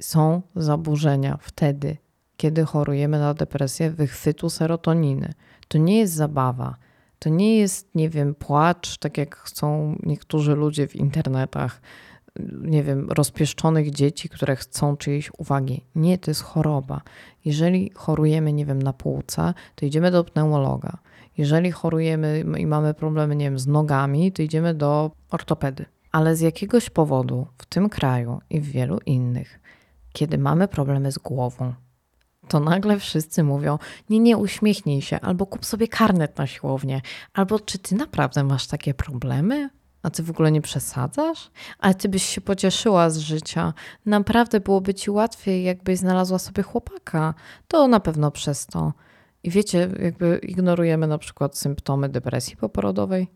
Są 0.00 0.42
zaburzenia 0.56 1.38
wtedy, 1.40 1.96
kiedy 2.36 2.64
chorujemy 2.64 3.18
na 3.18 3.34
depresję, 3.34 3.90
wychwytu 3.90 4.50
serotoniny. 4.50 5.32
To 5.68 5.78
nie 5.78 5.98
jest 5.98 6.14
zabawa. 6.14 6.76
To 7.18 7.28
nie 7.28 7.58
jest, 7.58 7.94
nie 7.94 8.10
wiem, 8.10 8.34
płacz, 8.34 8.98
tak 8.98 9.18
jak 9.18 9.36
chcą 9.36 9.96
niektórzy 10.02 10.54
ludzie 10.54 10.88
w 10.88 10.96
internetach, 10.96 11.80
nie 12.60 12.82
wiem, 12.82 13.10
rozpieszczonych 13.10 13.90
dzieci, 13.90 14.28
które 14.28 14.56
chcą 14.56 14.96
czyjejś 14.96 15.30
uwagi. 15.38 15.84
Nie, 15.94 16.18
to 16.18 16.30
jest 16.30 16.42
choroba. 16.42 17.00
Jeżeli 17.44 17.90
chorujemy, 17.94 18.52
nie 18.52 18.66
wiem, 18.66 18.82
na 18.82 18.92
płuca, 18.92 19.54
to 19.74 19.86
idziemy 19.86 20.10
do 20.10 20.24
pneumologa. 20.24 20.98
Jeżeli 21.38 21.70
chorujemy 21.70 22.44
i 22.58 22.66
mamy 22.66 22.94
problemy, 22.94 23.36
nie 23.36 23.44
wiem, 23.44 23.58
z 23.58 23.66
nogami, 23.66 24.32
to 24.32 24.42
idziemy 24.42 24.74
do 24.74 25.10
ortopedy. 25.30 25.84
Ale 26.12 26.36
z 26.36 26.40
jakiegoś 26.40 26.90
powodu 26.90 27.46
w 27.58 27.66
tym 27.66 27.88
kraju 27.88 28.40
i 28.50 28.60
w 28.60 28.66
wielu 28.66 28.98
innych, 29.06 29.60
kiedy 30.12 30.38
mamy 30.38 30.68
problemy 30.68 31.12
z 31.12 31.18
głową, 31.18 31.74
to 32.48 32.60
nagle 32.60 32.98
wszyscy 32.98 33.42
mówią: 33.42 33.78
Nie, 34.10 34.20
nie, 34.20 34.36
uśmiechnij 34.36 35.02
się, 35.02 35.20
albo 35.20 35.46
kup 35.46 35.64
sobie 35.64 35.88
karnet 35.88 36.38
na 36.38 36.46
siłownię, 36.46 37.00
albo 37.34 37.60
czy 37.60 37.78
ty 37.78 37.94
naprawdę 37.94 38.44
masz 38.44 38.66
takie 38.66 38.94
problemy? 38.94 39.70
A 40.02 40.10
ty 40.10 40.22
w 40.22 40.30
ogóle 40.30 40.52
nie 40.52 40.60
przesadzasz? 40.60 41.50
Ale 41.78 41.94
ty 41.94 42.08
byś 42.08 42.22
się 42.22 42.40
pocieszyła 42.40 43.10
z 43.10 43.18
życia. 43.18 43.72
Naprawdę 44.06 44.60
byłoby 44.60 44.94
ci 44.94 45.10
łatwiej, 45.10 45.64
jakbyś 45.64 45.98
znalazła 45.98 46.38
sobie 46.38 46.62
chłopaka. 46.62 47.34
To 47.68 47.88
na 47.88 48.00
pewno 48.00 48.30
przez 48.30 48.66
to. 48.66 48.92
I 49.46 49.50
wiecie, 49.50 49.88
jakby 50.02 50.38
ignorujemy 50.38 51.06
na 51.06 51.18
przykład 51.18 51.58
symptomy 51.58 52.08
depresji 52.08 52.56
poporodowej 52.56 53.28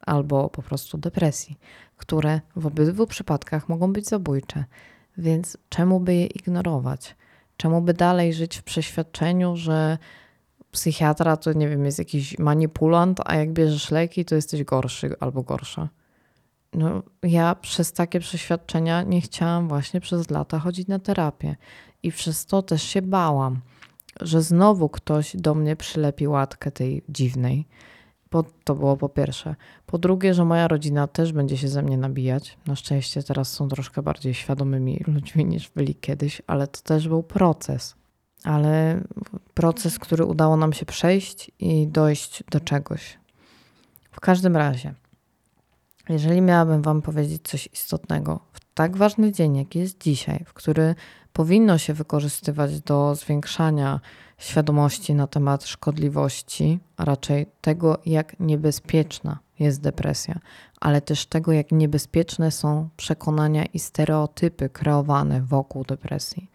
albo 0.00 0.48
po 0.48 0.62
prostu 0.62 0.98
depresji, 0.98 1.58
które 1.96 2.40
w 2.56 2.66
obydwu 2.66 3.06
przypadkach 3.06 3.68
mogą 3.68 3.92
być 3.92 4.08
zabójcze. 4.08 4.64
Więc 5.18 5.58
czemu 5.68 6.00
by 6.00 6.14
je 6.14 6.26
ignorować? 6.26 7.16
Czemu 7.56 7.82
by 7.82 7.94
dalej 7.94 8.34
żyć 8.34 8.56
w 8.56 8.62
przeświadczeniu, 8.62 9.56
że 9.56 9.98
psychiatra 10.70 11.36
to 11.36 11.52
nie 11.52 11.68
wiem, 11.68 11.84
jest 11.84 11.98
jakiś 11.98 12.38
manipulant, 12.38 13.20
a 13.24 13.34
jak 13.34 13.52
bierzesz 13.52 13.90
leki, 13.90 14.24
to 14.24 14.34
jesteś 14.34 14.64
gorszy 14.64 15.14
albo 15.20 15.42
gorsza? 15.42 15.88
No, 16.72 17.02
ja 17.22 17.54
przez 17.54 17.92
takie 17.92 18.20
przeświadczenia 18.20 19.02
nie 19.02 19.20
chciałam 19.20 19.68
właśnie 19.68 20.00
przez 20.00 20.30
lata 20.30 20.58
chodzić 20.58 20.88
na 20.88 20.98
terapię 20.98 21.56
i 22.02 22.12
przez 22.12 22.46
to 22.46 22.62
też 22.62 22.82
się 22.82 23.02
bałam, 23.02 23.60
że 24.20 24.42
znowu 24.42 24.88
ktoś 24.88 25.36
do 25.36 25.54
mnie 25.54 25.76
przylepi 25.76 26.28
łatkę 26.28 26.70
tej 26.70 27.02
dziwnej. 27.08 27.66
To 28.64 28.74
było 28.74 28.96
po 28.96 29.08
pierwsze. 29.08 29.54
Po 29.86 29.98
drugie, 29.98 30.34
że 30.34 30.44
moja 30.44 30.68
rodzina 30.68 31.06
też 31.06 31.32
będzie 31.32 31.56
się 31.56 31.68
ze 31.68 31.82
mnie 31.82 31.96
nabijać. 31.96 32.58
Na 32.66 32.76
szczęście 32.76 33.22
teraz 33.22 33.52
są 33.52 33.68
troszkę 33.68 34.02
bardziej 34.02 34.34
świadomymi 34.34 35.04
ludźmi 35.06 35.44
niż 35.44 35.70
byli 35.70 35.94
kiedyś, 35.94 36.42
ale 36.46 36.66
to 36.66 36.80
też 36.80 37.08
był 37.08 37.22
proces. 37.22 37.94
Ale 38.44 39.00
proces, 39.54 39.98
który 39.98 40.24
udało 40.24 40.56
nam 40.56 40.72
się 40.72 40.86
przejść 40.86 41.50
i 41.58 41.88
dojść 41.88 42.44
do 42.50 42.60
czegoś. 42.60 43.18
W 44.10 44.20
każdym 44.20 44.56
razie, 44.56 44.94
jeżeli 46.08 46.40
miałabym 46.40 46.82
Wam 46.82 47.02
powiedzieć 47.02 47.42
coś 47.48 47.68
istotnego 47.72 48.40
w 48.52 48.60
tak 48.74 48.96
ważny 48.96 49.32
dzień, 49.32 49.56
jak 49.56 49.74
jest 49.74 50.02
dzisiaj, 50.02 50.44
w 50.46 50.52
który 50.52 50.94
powinno 51.32 51.78
się 51.78 51.94
wykorzystywać 51.94 52.80
do 52.80 53.14
zwiększania 53.14 54.00
świadomości 54.38 55.14
na 55.14 55.26
temat 55.26 55.64
szkodliwości, 55.64 56.78
a 56.96 57.04
raczej 57.04 57.46
tego, 57.60 57.98
jak 58.06 58.40
niebezpieczna 58.40 59.38
jest 59.58 59.80
depresja, 59.80 60.38
ale 60.80 61.00
też 61.00 61.26
tego, 61.26 61.52
jak 61.52 61.72
niebezpieczne 61.72 62.50
są 62.50 62.88
przekonania 62.96 63.64
i 63.64 63.78
stereotypy 63.78 64.68
kreowane 64.68 65.42
wokół 65.42 65.84
depresji. 65.84 66.50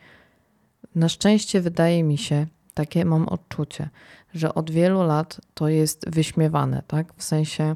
Na 0.96 1.10
szczęście 1.10 1.62
wydaje 1.62 2.04
mi 2.04 2.18
się, 2.18 2.48
takie 2.74 3.06
mam 3.06 3.28
odczucie, 3.28 3.90
że 4.34 4.54
od 4.54 4.72
wielu 4.72 5.04
lat 5.04 5.42
to 5.54 5.68
jest 5.68 6.10
wyśmiewane, 6.10 6.84
tak? 6.88 7.14
W 7.18 7.24
sensie, 7.24 7.76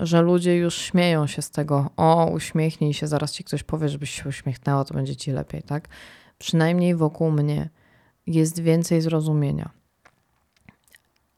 że 0.00 0.22
ludzie 0.22 0.56
już 0.56 0.74
śmieją 0.74 1.26
się 1.26 1.42
z 1.42 1.50
tego, 1.50 1.90
o, 1.96 2.26
uśmiechnij 2.26 2.94
się, 2.94 3.06
zaraz 3.06 3.32
ci 3.32 3.44
ktoś 3.44 3.62
powie, 3.62 3.88
żebyś 3.88 4.10
się 4.10 4.28
uśmiechnęła, 4.28 4.84
to 4.84 4.94
będzie 4.94 5.16
ci 5.16 5.30
lepiej, 5.30 5.62
tak? 5.62 5.88
Przynajmniej 6.38 6.94
wokół 6.94 7.30
mnie 7.30 7.70
jest 8.26 8.60
więcej 8.60 9.00
zrozumienia. 9.00 9.70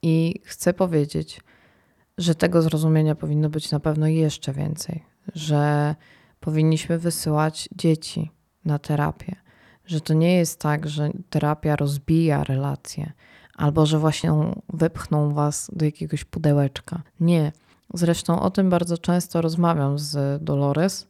I 0.03 0.41
chcę 0.45 0.75
powiedzieć, 0.75 1.41
że 2.19 2.35
tego 2.35 2.63
zrozumienia 2.63 3.15
powinno 3.15 3.51
być 3.51 3.71
na 3.71 3.81
pewno 3.81 4.07
jeszcze 4.07 4.53
więcej, 4.53 5.05
że 5.35 5.95
powinniśmy 6.41 6.99
wysyłać 6.99 7.69
dzieci 7.77 8.31
na 8.65 8.79
terapię, 8.79 9.37
że 9.87 10.01
to 10.01 10.15
nie 10.15 10.37
jest 10.37 10.61
tak, 10.61 10.89
że 10.89 11.11
terapia 11.31 11.77
rozbija 11.77 12.45
relacje, 12.45 13.13
albo 13.55 13.87
że 13.87 13.99
właśnie 13.99 14.33
wepchną 14.73 15.35
was 15.35 15.71
do 15.73 15.85
jakiegoś 15.85 16.25
pudełeczka. 16.25 17.03
Nie. 17.21 17.53
Zresztą 17.95 18.41
o 18.41 18.51
tym 18.51 18.71
bardzo 18.71 18.99
często 18.99 19.43
rozmawiam 19.43 19.99
z 19.99 20.43
Dolores, 20.45 21.07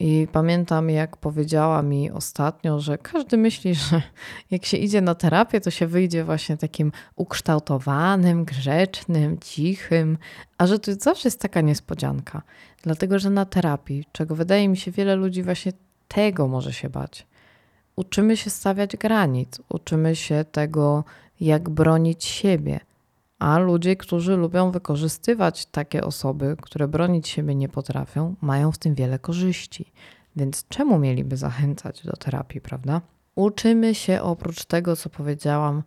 i 0.00 0.28
pamiętam, 0.32 0.90
jak 0.90 1.16
powiedziała 1.16 1.82
mi 1.82 2.10
ostatnio, 2.10 2.80
że 2.80 2.98
każdy 2.98 3.36
myśli, 3.36 3.74
że 3.74 4.02
jak 4.50 4.64
się 4.66 4.76
idzie 4.76 5.00
na 5.00 5.14
terapię, 5.14 5.60
to 5.60 5.70
się 5.70 5.86
wyjdzie 5.86 6.24
właśnie 6.24 6.56
takim 6.56 6.92
ukształtowanym, 7.16 8.44
grzecznym, 8.44 9.38
cichym, 9.38 10.18
a 10.58 10.66
że 10.66 10.78
to 10.78 10.94
zawsze 10.94 11.28
jest 11.28 11.40
taka 11.40 11.60
niespodzianka. 11.60 12.42
Dlatego, 12.82 13.18
że 13.18 13.30
na 13.30 13.44
terapii, 13.44 14.04
czego 14.12 14.34
wydaje 14.34 14.68
mi 14.68 14.76
się 14.76 14.90
wiele 14.90 15.16
ludzi 15.16 15.42
właśnie 15.42 15.72
tego 16.08 16.48
może 16.48 16.72
się 16.72 16.90
bać, 16.90 17.26
uczymy 17.96 18.36
się 18.36 18.50
stawiać 18.50 18.96
granic, 18.96 19.60
uczymy 19.68 20.16
się 20.16 20.44
tego, 20.52 21.04
jak 21.40 21.68
bronić 21.68 22.24
siebie, 22.24 22.80
a 23.38 23.58
ludzie, 23.58 23.96
którzy 23.96 24.36
lubią 24.36 24.70
wykorzystywać 24.70 25.66
takie 25.66 26.04
osoby, 26.04 26.56
które 26.62 26.88
bronić 26.88 27.28
siebie 27.28 27.54
nie 27.54 27.68
potrafią, 27.68 28.34
mają 28.40 28.72
w 28.72 28.78
tym 28.78 28.94
wiele 28.94 29.18
korzyści. 29.18 29.92
Więc 30.36 30.68
czemu 30.68 30.98
mieliby 30.98 31.36
zachęcać 31.36 32.04
do 32.04 32.12
terapii, 32.12 32.60
prawda? 32.60 33.00
Uczymy 33.34 33.94
się 33.94 34.22
oprócz 34.22 34.64
tego, 34.64 34.96
co 34.96 35.10
powiedziałam, 35.10 35.82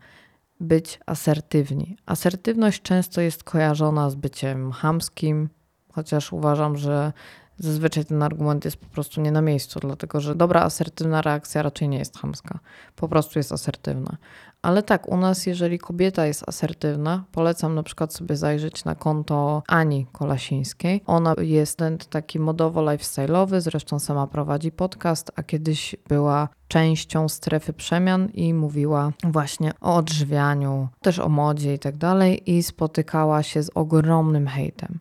być 0.60 1.00
asertywni. 1.06 1.98
Asertywność 2.06 2.82
często 2.82 3.22
jest 3.22 3.44
kojarzona 3.44 4.10
z 4.10 4.16
byciem 4.16 4.72
hamskim, 4.72 5.50
chociaż 5.92 6.34
uważam, 6.34 6.78
że 6.78 7.14
zazwyczaj 7.58 8.06
ten 8.06 8.24
argument 8.24 8.66
jest 8.66 8.78
po 8.78 8.88
prostu 8.88 9.22
nie 9.22 9.32
na 9.32 9.42
miejscu, 9.42 9.80
dlatego 9.80 10.22
że 10.22 10.36
dobra 10.36 10.62
asertywna 10.62 11.22
reakcja 11.22 11.62
raczej 11.62 11.90
nie 11.90 11.98
jest 11.98 12.18
hamska, 12.18 12.60
po 12.96 13.08
prostu 13.08 13.40
jest 13.40 13.52
asertywna. 13.52 14.18
Ale 14.62 14.84
tak, 14.84 15.08
u 15.08 15.18
nas, 15.18 15.46
jeżeli 15.46 15.80
kobieta 15.80 16.26
jest 16.26 16.50
asertywna, 16.50 17.24
polecam 17.32 17.76
na 17.76 17.84
przykład 17.84 18.14
sobie 18.14 18.36
zajrzeć 18.36 18.86
na 18.86 18.96
konto 18.96 19.64
Ani 19.68 20.06
Kolasińskiej. 20.12 21.02
Ona 21.06 21.34
jest 21.38 21.80
taki 22.10 22.40
modowo-lifestyle'owy, 22.40 23.60
zresztą 23.60 24.00
sama 24.00 24.28
prowadzi 24.28 24.72
podcast, 24.72 25.32
a 25.36 25.44
kiedyś 25.44 25.96
była 26.10 26.50
częścią 26.68 27.30
strefy 27.30 27.74
przemian 27.74 28.30
i 28.34 28.54
mówiła 28.54 29.12
właśnie 29.24 29.72
o 29.82 29.96
odżywianiu, 29.96 30.88
też 31.02 31.20
o 31.20 31.30
modzie 31.30 31.74
i 31.74 31.80
tak 31.80 31.98
dalej, 31.98 32.52
i 32.52 32.64
spotykała 32.64 33.44
się 33.44 33.64
z 33.64 33.72
ogromnym 33.76 34.48
hejtem 34.48 35.00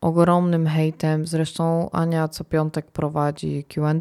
ogromnym 0.00 0.66
hejtem. 0.66 1.26
Zresztą 1.26 1.90
Ania 1.90 2.28
co 2.28 2.44
piątek 2.44 2.90
prowadzi 2.90 3.64
QA 3.64 3.94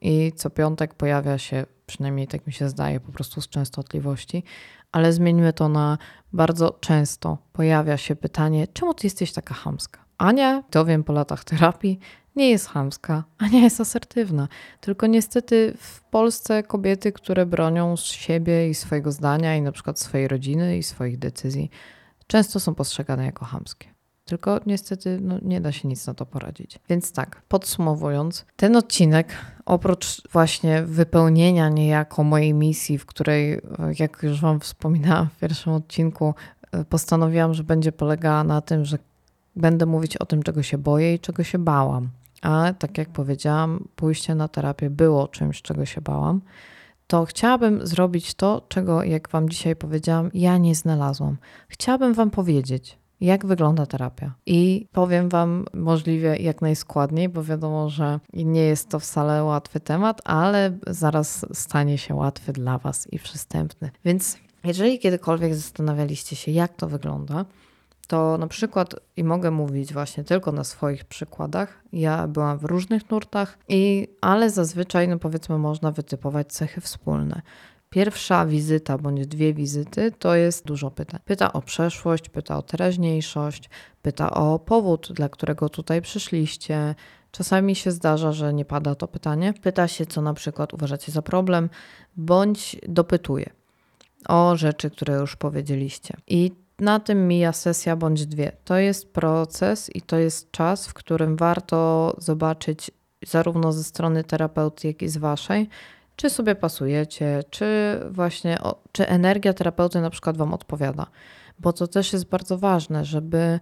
i 0.00 0.32
co 0.36 0.50
piątek 0.50 0.94
pojawia 0.94 1.38
się, 1.38 1.66
przynajmniej 1.88 2.26
tak 2.28 2.46
mi 2.46 2.52
się 2.52 2.68
zdaje, 2.68 3.00
po 3.00 3.12
prostu 3.12 3.40
z 3.40 3.48
częstotliwości, 3.48 4.44
ale 4.92 5.12
zmieńmy 5.12 5.52
to 5.52 5.68
na 5.68 5.98
bardzo 6.32 6.78
często 6.80 7.38
pojawia 7.52 7.96
się 7.96 8.16
pytanie, 8.16 8.66
czemu 8.66 8.94
ty 8.94 9.06
jesteś 9.06 9.32
taka 9.32 9.54
hamska? 9.54 10.04
Ania, 10.18 10.62
to 10.70 10.84
wiem 10.84 11.04
po 11.04 11.12
latach 11.12 11.44
terapii, 11.44 11.98
nie 12.36 12.50
jest 12.50 12.68
hamska, 12.68 13.24
Ania 13.38 13.60
jest 13.60 13.80
asertywna. 13.80 14.48
Tylko 14.80 15.06
niestety 15.06 15.74
w 15.76 16.00
Polsce 16.00 16.62
kobiety, 16.62 17.12
które 17.12 17.46
bronią 17.46 17.96
siebie 17.96 18.68
i 18.68 18.74
swojego 18.74 19.12
zdania 19.12 19.56
i 19.56 19.62
na 19.62 19.72
przykład 19.72 20.00
swojej 20.00 20.28
rodziny 20.28 20.78
i 20.78 20.82
swoich 20.82 21.18
decyzji, 21.18 21.70
często 22.26 22.60
są 22.60 22.74
postrzegane 22.74 23.24
jako 23.24 23.44
hamskie. 23.44 23.97
Tylko 24.28 24.60
niestety 24.66 25.18
no, 25.22 25.38
nie 25.42 25.60
da 25.60 25.72
się 25.72 25.88
nic 25.88 26.06
na 26.06 26.14
to 26.14 26.26
poradzić. 26.26 26.78
Więc 26.88 27.12
tak, 27.12 27.42
podsumowując, 27.48 28.44
ten 28.56 28.76
odcinek, 28.76 29.28
oprócz 29.66 30.22
właśnie 30.32 30.82
wypełnienia 30.82 31.68
niejako 31.68 32.24
mojej 32.24 32.54
misji, 32.54 32.98
w 32.98 33.06
której, 33.06 33.60
jak 33.98 34.22
już 34.22 34.40
Wam 34.40 34.60
wspominałam 34.60 35.28
w 35.28 35.36
pierwszym 35.36 35.72
odcinku, 35.72 36.34
e, 36.72 36.84
postanowiłam, 36.84 37.54
że 37.54 37.64
będzie 37.64 37.92
polegała 37.92 38.44
na 38.44 38.60
tym, 38.60 38.84
że 38.84 38.98
będę 39.56 39.86
mówić 39.86 40.16
o 40.16 40.26
tym, 40.26 40.42
czego 40.42 40.62
się 40.62 40.78
boję 40.78 41.14
i 41.14 41.18
czego 41.18 41.44
się 41.44 41.58
bałam. 41.58 42.08
A 42.42 42.72
tak 42.78 42.98
jak 42.98 43.08
powiedziałam, 43.08 43.88
pójście 43.96 44.34
na 44.34 44.48
terapię 44.48 44.90
było 44.90 45.28
czymś, 45.28 45.62
czego 45.62 45.86
się 45.86 46.00
bałam. 46.00 46.40
To 47.06 47.24
chciałabym 47.24 47.86
zrobić 47.86 48.34
to, 48.34 48.62
czego, 48.68 49.02
jak 49.02 49.28
Wam 49.28 49.48
dzisiaj 49.48 49.76
powiedziałam, 49.76 50.30
ja 50.34 50.58
nie 50.58 50.74
znalazłam. 50.74 51.36
Chciałabym 51.68 52.14
Wam 52.14 52.30
powiedzieć, 52.30 52.98
jak 53.20 53.46
wygląda 53.46 53.86
terapia. 53.86 54.34
I 54.46 54.86
powiem 54.92 55.28
Wam 55.28 55.64
możliwie 55.74 56.36
jak 56.36 56.62
najskładniej, 56.62 57.28
bo 57.28 57.44
wiadomo, 57.44 57.88
że 57.88 58.20
nie 58.32 58.60
jest 58.60 58.88
to 58.88 58.98
wcale 58.98 59.44
łatwy 59.44 59.80
temat, 59.80 60.20
ale 60.24 60.78
zaraz 60.86 61.46
stanie 61.52 61.98
się 61.98 62.14
łatwy 62.14 62.52
dla 62.52 62.78
Was 62.78 63.12
i 63.12 63.18
przystępny. 63.18 63.90
Więc 64.04 64.38
jeżeli 64.64 64.98
kiedykolwiek 64.98 65.54
zastanawialiście 65.54 66.36
się, 66.36 66.52
jak 66.52 66.76
to 66.76 66.88
wygląda, 66.88 67.44
to 68.08 68.38
na 68.38 68.46
przykład, 68.46 68.94
i 69.16 69.24
mogę 69.24 69.50
mówić 69.50 69.92
właśnie 69.92 70.24
tylko 70.24 70.52
na 70.52 70.64
swoich 70.64 71.04
przykładach, 71.04 71.82
ja 71.92 72.28
byłam 72.28 72.58
w 72.58 72.64
różnych 72.64 73.10
nurtach, 73.10 73.58
i, 73.68 74.08
ale 74.20 74.50
zazwyczaj, 74.50 75.08
no 75.08 75.18
powiedzmy, 75.18 75.58
można 75.58 75.90
wytypować 75.90 76.52
cechy 76.52 76.80
wspólne. 76.80 77.42
Pierwsza 77.90 78.46
wizyta 78.46 78.98
bądź 78.98 79.26
dwie 79.26 79.54
wizyty 79.54 80.12
to 80.18 80.34
jest 80.34 80.66
dużo 80.66 80.90
pytań. 80.90 81.20
Pyta 81.24 81.52
o 81.52 81.62
przeszłość, 81.62 82.28
pyta 82.28 82.58
o 82.58 82.62
teraźniejszość, 82.62 83.70
pyta 84.02 84.30
o 84.30 84.58
powód, 84.58 85.12
dla 85.12 85.28
którego 85.28 85.68
tutaj 85.68 86.02
przyszliście. 86.02 86.94
Czasami 87.30 87.74
się 87.74 87.90
zdarza, 87.90 88.32
że 88.32 88.54
nie 88.54 88.64
pada 88.64 88.94
to 88.94 89.08
pytanie. 89.08 89.54
Pyta 89.62 89.88
się, 89.88 90.06
co 90.06 90.22
na 90.22 90.34
przykład 90.34 90.74
uważacie 90.74 91.12
za 91.12 91.22
problem, 91.22 91.70
bądź 92.16 92.76
dopytuje 92.88 93.50
o 94.28 94.56
rzeczy, 94.56 94.90
które 94.90 95.14
już 95.14 95.36
powiedzieliście. 95.36 96.14
I 96.26 96.52
na 96.78 97.00
tym 97.00 97.28
mija 97.28 97.52
sesja 97.52 97.96
bądź 97.96 98.26
dwie. 98.26 98.52
To 98.64 98.76
jest 98.76 99.12
proces 99.12 99.96
i 99.96 100.02
to 100.02 100.18
jest 100.18 100.50
czas, 100.50 100.88
w 100.88 100.94
którym 100.94 101.36
warto 101.36 102.14
zobaczyć 102.18 102.90
zarówno 103.26 103.72
ze 103.72 103.84
strony 103.84 104.24
terapeuty, 104.24 104.88
jak 104.88 105.02
i 105.02 105.08
z 105.08 105.16
waszej, 105.16 105.68
czy 106.18 106.30
sobie 106.30 106.54
pasujecie, 106.54 107.44
czy 107.50 107.66
właśnie, 108.10 108.58
czy 108.92 109.08
energia 109.08 109.54
terapeuty 109.54 110.00
na 110.00 110.10
przykład 110.10 110.36
Wam 110.36 110.54
odpowiada. 110.54 111.06
Bo 111.58 111.72
to 111.72 111.86
też 111.86 112.12
jest 112.12 112.28
bardzo 112.28 112.58
ważne, 112.58 113.04
żeby, 113.04 113.60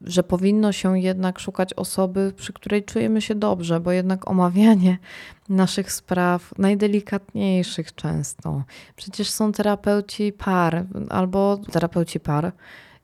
że 0.00 0.22
powinno 0.22 0.72
się 0.72 1.00
jednak 1.00 1.38
szukać 1.38 1.74
osoby, 1.74 2.32
przy 2.36 2.52
której 2.52 2.84
czujemy 2.84 3.20
się 3.20 3.34
dobrze, 3.34 3.80
bo 3.80 3.92
jednak 3.92 4.30
omawianie 4.30 4.98
naszych 5.48 5.92
spraw, 5.92 6.58
najdelikatniejszych 6.58 7.94
często. 7.94 8.62
Przecież 8.96 9.30
są 9.30 9.52
terapeuci 9.52 10.32
par 10.32 10.84
albo 11.10 11.58
terapeuci 11.72 12.20
par. 12.20 12.52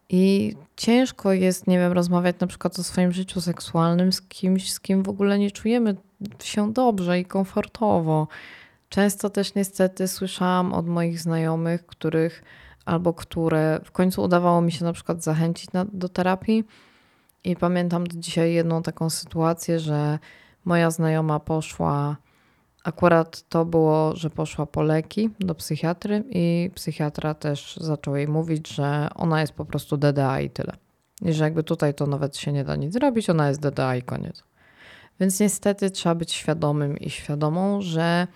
I 0.08 0.54
ciężko 0.76 1.32
jest, 1.32 1.66
nie 1.66 1.78
wiem, 1.78 1.92
rozmawiać 1.92 2.36
na 2.40 2.46
przykład 2.46 2.78
o 2.78 2.82
swoim 2.82 3.12
życiu 3.12 3.40
seksualnym 3.40 4.12
z 4.12 4.22
kimś, 4.22 4.72
z 4.72 4.80
kim 4.80 5.02
w 5.02 5.08
ogóle 5.08 5.38
nie 5.38 5.50
czujemy 5.50 5.96
się 6.42 6.72
dobrze 6.72 7.20
i 7.20 7.24
komfortowo. 7.24 8.28
Często 8.88 9.30
też 9.30 9.54
niestety 9.54 10.08
słyszałam 10.08 10.72
od 10.72 10.86
moich 10.86 11.20
znajomych, 11.20 11.86
których 11.86 12.42
albo 12.84 13.14
które 13.14 13.80
w 13.84 13.92
końcu 13.92 14.22
udawało 14.22 14.60
mi 14.60 14.72
się 14.72 14.84
na 14.84 14.92
przykład 14.92 15.22
zachęcić 15.22 15.72
na, 15.72 15.84
do 15.92 16.08
terapii. 16.08 16.64
I 17.44 17.56
pamiętam 17.56 18.06
do 18.06 18.16
dzisiaj 18.16 18.52
jedną 18.52 18.82
taką 18.82 19.10
sytuację, 19.10 19.80
że 19.80 20.18
moja 20.64 20.90
znajoma 20.90 21.40
poszła, 21.40 22.16
akurat 22.84 23.48
to 23.48 23.64
było, 23.64 24.16
że 24.16 24.30
poszła 24.30 24.66
po 24.66 24.82
leki 24.82 25.30
do 25.40 25.54
psychiatry 25.54 26.24
i 26.30 26.70
psychiatra 26.74 27.34
też 27.34 27.76
zaczął 27.76 28.16
jej 28.16 28.28
mówić, 28.28 28.68
że 28.68 29.08
ona 29.14 29.40
jest 29.40 29.52
po 29.52 29.64
prostu 29.64 29.96
DDA 29.96 30.40
i 30.40 30.50
tyle. 30.50 30.72
I 31.22 31.32
że 31.32 31.44
jakby 31.44 31.62
tutaj 31.62 31.94
to 31.94 32.06
nawet 32.06 32.36
się 32.36 32.52
nie 32.52 32.64
da 32.64 32.76
nic 32.76 32.92
zrobić, 32.92 33.30
ona 33.30 33.48
jest 33.48 33.60
DDA 33.60 33.96
i 33.96 34.02
koniec. 34.02 34.42
Więc 35.20 35.40
niestety 35.40 35.90
trzeba 35.90 36.14
być 36.14 36.32
świadomym 36.32 36.98
i 36.98 37.10
świadomą, 37.10 37.82
że 37.82 38.26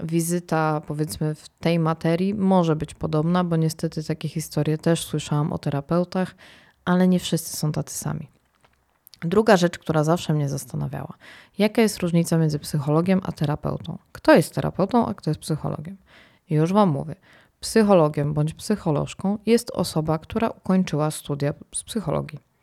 wizyta, 0.00 0.82
powiedzmy, 0.86 1.34
w 1.34 1.48
tej 1.48 1.78
materii 1.78 2.34
może 2.34 2.76
być 2.76 2.94
podobna, 2.94 3.44
bo 3.44 3.56
niestety 3.56 4.04
takie 4.04 4.28
historie 4.28 4.78
też 4.78 5.04
słyszałam 5.04 5.52
o 5.52 5.58
terapeutach, 5.58 6.34
ale 6.84 7.08
nie 7.08 7.18
wszyscy 7.18 7.56
są 7.56 7.72
tacy 7.72 7.98
sami. 7.98 8.28
Druga 9.20 9.56
rzecz, 9.56 9.78
która 9.78 10.04
zawsze 10.04 10.34
mnie 10.34 10.48
zastanawiała, 10.48 11.14
jaka 11.58 11.82
jest 11.82 11.98
różnica 11.98 12.38
między 12.38 12.58
psychologiem 12.58 13.20
a 13.22 13.32
terapeutą? 13.32 13.98
Kto 14.12 14.34
jest 14.34 14.54
terapeutą, 14.54 15.06
a 15.06 15.14
kto 15.14 15.30
jest 15.30 15.40
psychologiem? 15.40 15.96
I 16.50 16.54
już 16.54 16.72
Wam 16.72 16.88
mówię. 16.88 17.14
Psychologiem 17.60 18.34
bądź 18.34 18.54
psycholożką 18.54 19.38
jest 19.46 19.70
osoba, 19.70 20.18
która 20.18 20.50
ukończyła 20.50 21.10
studia 21.10 21.54
z 21.74 21.84
psychologii. 21.84 22.53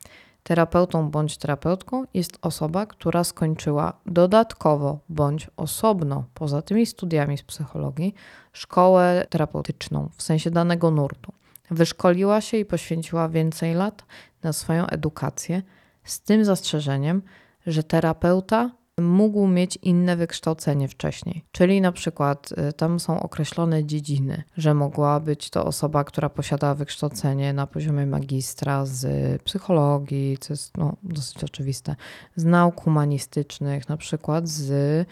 Terapeutą 0.44 1.10
bądź 1.10 1.38
terapeutką 1.38 2.04
jest 2.14 2.38
osoba, 2.42 2.86
która 2.86 3.24
skończyła 3.24 3.94
dodatkowo 4.06 5.00
bądź 5.10 5.50
osobno, 5.58 6.24
poza 6.34 6.62
tymi 6.62 6.86
studiami 6.86 7.38
z 7.38 7.44
psychologii, 7.44 8.14
szkołę 8.54 9.26
terapeutyczną 9.30 10.10
w 10.16 10.24
sensie 10.24 10.52
danego 10.52 10.92
nurtu. 10.92 11.34
Wyszkoliła 11.72 12.42
się 12.42 12.58
i 12.58 12.66
poświęciła 12.66 13.30
więcej 13.30 13.74
lat 13.74 14.06
na 14.44 14.54
swoją 14.54 14.88
edukację, 14.88 15.62
z 16.04 16.22
tym 16.22 16.46
zastrzeżeniem, 16.46 17.22
że 17.68 17.84
terapeuta 17.84 18.72
mógł 19.02 19.48
mieć 19.48 19.78
inne 19.82 20.16
wykształcenie 20.16 20.88
wcześniej. 20.88 21.46
Czyli 21.52 21.82
na 21.82 21.92
przykład 21.92 22.50
y, 22.70 22.74
tam 22.74 23.00
są 23.00 23.20
określone 23.20 23.86
dziedziny, 23.86 24.44
że 24.58 24.74
mogła 24.74 25.20
być 25.20 25.50
to 25.50 25.66
osoba, 25.66 26.04
która 26.04 26.30
posiada 26.30 26.76
wykształcenie 26.76 27.54
na 27.54 27.68
poziomie 27.68 28.06
magistra 28.06 28.86
z 28.86 29.42
psychologii, 29.42 30.38
co 30.38 30.54
jest 30.54 30.78
no, 30.78 30.96
dosyć 31.04 31.44
oczywiste, 31.44 31.96
z 32.36 32.46
nauk 32.46 32.82
humanistycznych, 32.82 33.90
na 33.90 33.98
przykład 33.98 34.48
z 34.48 35.08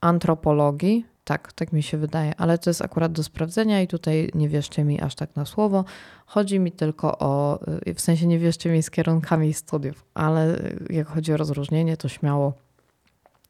antropologii. 0.00 1.06
Tak, 1.24 1.52
tak 1.52 1.72
mi 1.72 1.82
się 1.82 1.98
wydaje, 1.98 2.36
ale 2.36 2.58
to 2.58 2.70
jest 2.70 2.82
akurat 2.82 3.12
do 3.12 3.22
sprawdzenia 3.22 3.82
i 3.82 3.86
tutaj 3.86 4.30
nie 4.34 4.48
wierzcie 4.48 4.84
mi 4.84 5.00
aż 5.00 5.14
tak 5.14 5.36
na 5.36 5.44
słowo. 5.44 5.84
Chodzi 6.26 6.60
mi 6.60 6.72
tylko 6.72 7.18
o, 7.18 7.60
y, 7.86 7.94
w 7.94 8.00
sensie 8.00 8.26
nie 8.26 8.38
wierzcie 8.38 8.70
mi 8.70 8.82
z 8.82 8.90
kierunkami 8.90 9.54
studiów, 9.54 10.04
ale 10.14 10.58
jak 10.90 11.06
chodzi 11.06 11.32
o 11.32 11.36
rozróżnienie, 11.36 11.96
to 11.96 12.08
śmiało 12.08 12.65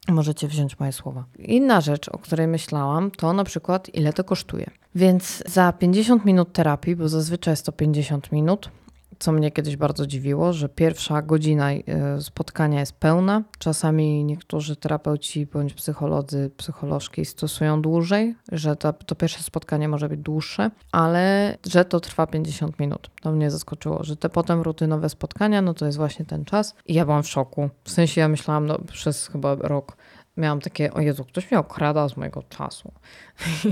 Możecie 0.09 0.49
wziąć 0.49 0.79
moje 0.79 0.93
słowa. 0.93 1.25
Inna 1.39 1.81
rzecz, 1.81 2.09
o 2.09 2.19
której 2.19 2.47
myślałam, 2.47 3.11
to 3.11 3.33
na 3.33 3.45
przykład 3.45 3.95
ile 3.95 4.13
to 4.13 4.25
kosztuje. 4.25 4.71
Więc 4.95 5.43
za 5.47 5.73
50 5.73 6.25
minut 6.25 6.53
terapii, 6.53 6.97
bo 6.97 7.09
zazwyczaj 7.09 7.53
jest 7.53 7.67
to 7.67 7.73
50 7.73 8.33
minut, 8.33 8.71
co 9.19 9.33
mnie 9.33 9.51
kiedyś 9.51 9.77
bardzo 9.77 10.07
dziwiło, 10.07 10.53
że 10.53 10.69
pierwsza 10.69 11.23
godzina 11.23 11.71
e, 11.73 11.83
spotkania 12.21 12.81
jest 12.81 12.93
pełna. 12.93 13.43
Czasami 13.59 14.25
niektórzy 14.25 14.77
terapeuci 14.77 15.47
bądź 15.47 15.75
psycholodzy, 15.75 16.51
psycholożki 16.57 17.25
stosują 17.25 17.83
dłużej, 17.83 18.35
że 18.53 18.77
to, 18.77 18.93
to 18.93 19.15
pierwsze 19.15 19.43
spotkanie 19.43 19.89
może 19.89 20.09
być 20.09 20.21
dłuższe, 20.21 20.71
ale 20.93 21.57
że 21.67 21.85
to 21.85 22.01
trwa 22.01 22.27
50 22.27 22.81
minut. 22.81 23.11
To 23.23 23.33
mnie 23.33 23.51
zaskoczyło, 23.51 24.05
że 24.05 24.17
te 24.17 24.29
potem 24.29 24.63
rutynowe 24.63 25.09
spotkania, 25.09 25.63
no 25.63 25.75
to 25.75 25.87
jest 25.87 25.99
właśnie 25.99 26.25
ten 26.25 26.45
czas. 26.45 26.75
I 26.87 26.95
ja 26.95 27.05
byłam 27.05 27.23
w 27.23 27.29
szoku. 27.29 27.71
W 27.85 27.91
sensie 27.91 28.21
ja 28.21 28.29
myślałam 28.29 28.67
no, 28.67 28.79
przez 28.79 29.29
chyba 29.29 29.55
rok, 29.55 29.97
miałam 30.37 30.61
takie, 30.61 30.93
o 30.93 31.01
Jezu, 31.01 31.25
ktoś 31.25 31.51
mnie 31.51 31.59
okrada 31.59 32.09
z 32.09 32.17
mojego 32.17 32.43
czasu. 32.43 32.93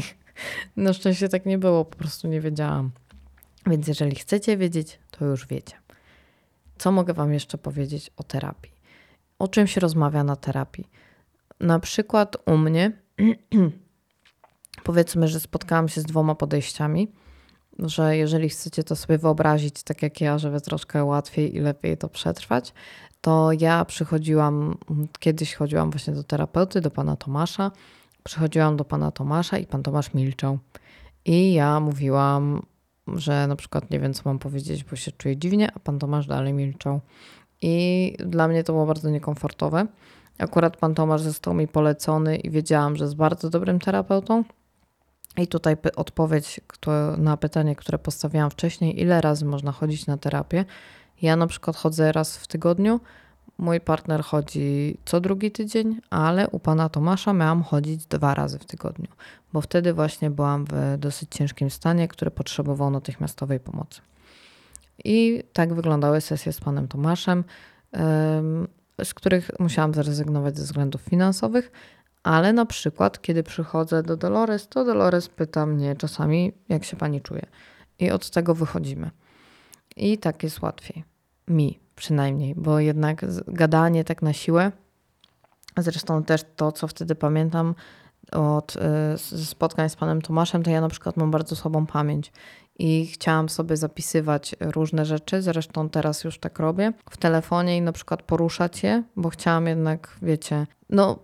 Na 0.76 0.92
szczęście 0.92 1.28
tak 1.28 1.46
nie 1.46 1.59
było, 1.59 1.85
po 1.85 1.96
prostu 1.96 2.28
nie 2.28 2.40
wiedziałam. 2.40 2.90
Więc 3.66 3.88
jeżeli 3.88 4.16
chcecie 4.16 4.57
wiedzieć, 4.57 4.98
to 5.11 5.24
już 5.24 5.46
wiecie. 5.46 5.77
Co 6.79 6.92
mogę 6.92 7.14
Wam 7.14 7.33
jeszcze 7.33 7.59
powiedzieć 7.59 8.11
o 8.16 8.22
terapii? 8.22 8.72
O 9.38 9.48
czym 9.48 9.66
się 9.66 9.81
rozmawia 9.81 10.24
na 10.24 10.37
terapii? 10.37 10.88
Na 11.61 11.79
przykład 11.79 12.37
u 12.46 12.57
mnie, 12.57 12.92
powiedzmy, 14.85 15.29
że 15.29 15.40
spotkałam 15.40 15.88
się 15.88 16.00
z 16.00 16.05
dwoma 16.05 16.35
podejściami, 16.35 17.12
że 17.79 18.16
jeżeli 18.16 18.48
chcecie 18.48 18.85
to 18.85 18.96
sobie 18.96 19.18
wyobrazić, 19.18 19.83
tak 19.83 20.03
jak 20.03 20.20
ja, 20.20 20.38
żeby 20.38 20.61
troszkę 20.61 21.05
łatwiej 21.05 21.57
i 21.57 21.61
lepiej 21.61 21.96
to 21.96 22.09
przetrwać, 22.09 22.72
to 23.20 23.50
ja 23.61 23.85
przychodziłam, 23.85 24.74
kiedyś 25.18 25.55
chodziłam 25.55 25.90
właśnie 25.90 26.14
do 26.14 26.24
terapeuty, 26.24 26.81
do 26.81 26.90
pana 26.90 27.16
Tomasza. 27.16 27.70
Przychodziłam 28.24 28.77
do 28.77 28.85
pana 28.85 29.11
Tomasza 29.11 29.59
i 29.59 29.66
pan 29.66 29.83
Tomasz 29.83 30.14
milczał. 30.14 30.59
I 31.24 31.53
ja 31.53 31.81
mówiłam 31.81 32.62
że 33.07 33.47
na 33.47 33.57
przykład 33.57 33.90
nie 33.90 34.01
wiem, 34.01 34.14
co 34.14 34.23
mam 34.25 34.38
powiedzieć, 34.38 34.85
bo 34.85 34.97
się 34.97 35.12
czuję 35.12 35.37
dziwnie, 35.37 35.73
a 35.75 35.79
pan 35.79 35.99
Tomasz 35.99 36.27
dalej 36.27 36.53
milczał. 36.53 37.01
I 37.62 38.17
dla 38.27 38.49
mnie 38.49 38.64
to 38.64 38.73
było 38.73 38.87
bardzo 38.87 39.11
niekomfortowe. 39.11 39.87
Akurat 40.38 40.77
pan 40.77 40.95
Tomasz 40.95 41.21
został 41.21 41.55
mi 41.55 41.69
polecony 41.69 42.37
i 42.37 42.51
wiedziałam, 42.51 42.97
że 42.97 43.05
jest 43.05 43.17
bardzo 43.17 43.51
dobrym 43.51 43.79
terapeutą. 43.79 44.45
I 45.37 45.47
tutaj 45.47 45.77
odpowiedź 45.97 46.61
na 47.19 47.37
pytanie, 47.37 47.77
które 47.77 47.99
postawiłam 47.99 48.51
wcześniej, 48.51 49.01
ile 49.01 49.21
razy 49.21 49.45
można 49.45 49.73
chodzić 49.73 50.07
na 50.07 50.17
terapię. 50.17 50.64
Ja 51.23 51.37
na 51.37 51.47
przykład 51.47 51.77
chodzę 51.77 52.12
raz 52.12 52.37
w 52.37 52.47
tygodniu, 52.47 53.01
Mój 53.59 53.81
partner 53.81 54.23
chodzi 54.23 54.99
co 55.05 55.21
drugi 55.21 55.51
tydzień, 55.51 56.01
ale 56.11 56.49
u 56.49 56.59
pana 56.59 56.88
Tomasza 56.88 57.33
miałam 57.33 57.62
chodzić 57.62 58.07
dwa 58.07 58.35
razy 58.35 58.59
w 58.59 58.64
tygodniu, 58.64 59.09
bo 59.53 59.61
wtedy 59.61 59.93
właśnie 59.93 60.31
byłam 60.31 60.64
w 60.64 60.99
dosyć 60.99 61.29
ciężkim 61.31 61.71
stanie, 61.71 62.09
który 62.09 62.31
potrzebował 62.31 62.90
natychmiastowej 62.90 63.61
pomocy. 63.61 64.01
I 65.05 65.43
tak 65.53 65.75
wyglądały 65.75 66.21
sesje 66.21 66.53
z 66.53 66.61
panem 66.61 66.88
Tomaszem, 66.88 67.45
z 69.05 69.14
których 69.14 69.51
musiałam 69.59 69.95
zrezygnować 69.95 70.59
ze 70.59 70.64
względów 70.64 71.01
finansowych, 71.01 71.73
ale 72.23 72.53
na 72.53 72.67
przykład, 72.67 73.23
kiedy 73.23 73.43
przychodzę 73.43 74.03
do 74.03 74.17
Dolores, 74.17 74.69
to 74.69 74.85
Dolores 74.85 75.29
pyta 75.29 75.67
mnie 75.67 75.97
czasami, 75.97 76.53
jak 76.69 76.85
się 76.85 76.97
pani 76.97 77.21
czuje. 77.21 77.47
I 77.99 78.11
od 78.11 78.31
tego 78.31 78.55
wychodzimy. 78.55 79.11
I 79.97 80.19
tak 80.19 80.43
jest 80.43 80.62
łatwiej. 80.62 81.13
Mi 81.48 81.78
przynajmniej, 81.96 82.54
bo 82.54 82.80
jednak 82.80 83.24
gadanie 83.46 84.04
tak 84.04 84.22
na 84.22 84.33
siłę, 84.33 84.72
zresztą 85.76 86.24
też 86.24 86.44
to, 86.57 86.72
co 86.72 86.88
wtedy 86.88 87.14
pamiętam 87.14 87.74
od 88.33 88.76
y, 88.76 89.44
spotkań 89.44 89.88
z 89.88 89.96
panem 89.96 90.22
Tomaszem, 90.22 90.62
to 90.62 90.70
ja 90.70 90.80
na 90.80 90.88
przykład 90.88 91.16
mam 91.16 91.30
bardzo 91.30 91.57
słabą 91.57 91.87
pamięć 91.87 92.33
i 92.79 93.07
chciałam 93.07 93.49
sobie 93.49 93.77
zapisywać 93.77 94.57
różne 94.61 95.05
rzeczy, 95.05 95.43
zresztą 95.43 95.89
teraz 95.89 96.25
już 96.25 96.39
tak 96.39 96.59
robię, 96.59 96.93
w 97.11 97.17
telefonie 97.17 97.77
i 97.77 97.83
na 97.83 97.93
przykład 97.93 98.23
poruszać 98.23 98.83
je, 98.83 99.03
bo 99.17 99.31
chciałam 99.31 99.67
jednak, 99.67 100.17
wiecie, 100.23 100.67
no 100.91 101.19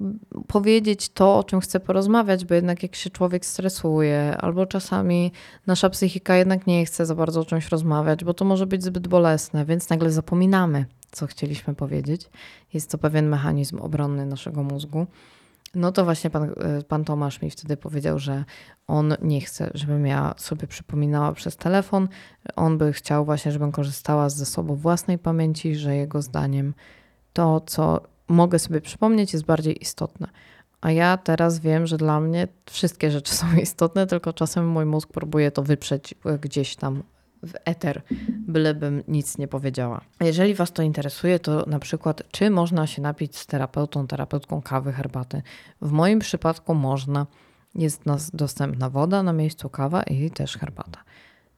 powiedzieć 0.46 1.08
to, 1.08 1.38
o 1.38 1.44
czym 1.44 1.60
chcę 1.60 1.80
porozmawiać, 1.80 2.44
bo 2.44 2.54
jednak 2.54 2.82
jak 2.82 2.94
się 2.94 3.10
człowiek 3.10 3.46
stresuje, 3.46 4.36
albo 4.36 4.66
czasami 4.66 5.32
nasza 5.66 5.90
psychika 5.90 6.36
jednak 6.36 6.66
nie 6.66 6.86
chce 6.86 7.06
za 7.06 7.14
bardzo 7.14 7.40
o 7.40 7.44
czymś 7.44 7.68
rozmawiać, 7.68 8.24
bo 8.24 8.34
to 8.34 8.44
może 8.44 8.66
być 8.66 8.84
zbyt 8.84 9.08
bolesne, 9.08 9.64
więc 9.64 9.90
nagle 9.90 10.10
zapominamy, 10.10 10.86
co 11.10 11.26
chcieliśmy 11.26 11.74
powiedzieć. 11.74 12.30
Jest 12.74 12.90
to 12.90 12.98
pewien 12.98 13.28
mechanizm 13.28 13.78
obronny 13.78 14.26
naszego 14.26 14.62
mózgu. 14.62 15.06
No 15.74 15.92
to 15.92 16.04
właśnie 16.04 16.30
pan, 16.30 16.44
e, 16.44 16.82
pan 16.88 17.04
Tomasz 17.04 17.42
mi 17.42 17.50
wtedy 17.50 17.76
powiedział, 17.76 18.18
że 18.18 18.44
on 18.86 19.14
nie 19.22 19.40
chce, 19.40 19.70
żebym 19.74 20.06
ja 20.06 20.34
sobie 20.36 20.66
przypominała 20.66 21.32
przez 21.32 21.56
telefon. 21.56 22.08
On 22.56 22.78
by 22.78 22.92
chciał 22.92 23.24
właśnie, 23.24 23.52
żebym 23.52 23.72
korzystała 23.72 24.28
z 24.28 24.36
zasobu 24.36 24.76
własnej 24.76 25.18
pamięci, 25.18 25.76
że 25.76 25.96
jego 25.96 26.22
zdaniem 26.22 26.74
to, 27.32 27.60
co 27.60 28.00
mogę 28.28 28.58
sobie 28.58 28.80
przypomnieć, 28.80 29.32
jest 29.32 29.44
bardziej 29.44 29.82
istotne. 29.82 30.28
A 30.80 30.90
ja 30.90 31.16
teraz 31.16 31.58
wiem, 31.58 31.86
że 31.86 31.96
dla 31.96 32.20
mnie 32.20 32.48
wszystkie 32.70 33.10
rzeczy 33.10 33.34
są 33.34 33.46
istotne, 33.62 34.06
tylko 34.06 34.32
czasem 34.32 34.68
mój 34.68 34.84
mózg 34.84 35.08
próbuje 35.12 35.50
to 35.50 35.62
wyprzeć 35.62 36.14
e, 36.24 36.38
gdzieś 36.38 36.76
tam 36.76 37.02
w 37.42 37.54
eter, 37.64 38.02
bylebym 38.30 39.02
nic 39.08 39.38
nie 39.38 39.48
powiedziała. 39.48 40.00
Jeżeli 40.20 40.54
Was 40.54 40.72
to 40.72 40.82
interesuje, 40.82 41.38
to 41.38 41.64
na 41.66 41.78
przykład, 41.78 42.22
czy 42.30 42.50
można 42.50 42.86
się 42.86 43.02
napić 43.02 43.36
z 43.36 43.46
terapeutą, 43.46 44.06
terapeutką 44.06 44.62
kawy, 44.62 44.92
herbaty? 44.92 45.42
W 45.82 45.90
moim 45.90 46.18
przypadku 46.18 46.74
można. 46.74 47.26
Jest 47.74 48.02
dostępna 48.34 48.90
woda 48.90 49.22
na 49.22 49.32
miejscu 49.32 49.68
kawa 49.68 50.02
i 50.02 50.30
też 50.30 50.58
herbata. 50.58 51.04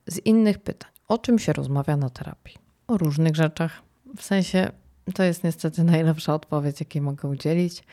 Z 0.06 0.18
innych 0.26 0.58
pytań, 0.58 0.90
o 1.08 1.18
czym 1.18 1.38
się 1.38 1.52
rozmawia 1.52 1.96
na 1.96 2.10
terapii? 2.10 2.56
O 2.88 2.98
różnych 2.98 3.36
rzeczach. 3.36 3.82
W 4.16 4.22
sensie, 4.22 4.70
to 5.14 5.22
jest 5.22 5.44
niestety 5.44 5.84
najlepsza 5.94 6.34
odpowiedź, 6.34 6.80
jakiej 6.80 7.02
mogę 7.02 7.28
udzielić. 7.28 7.84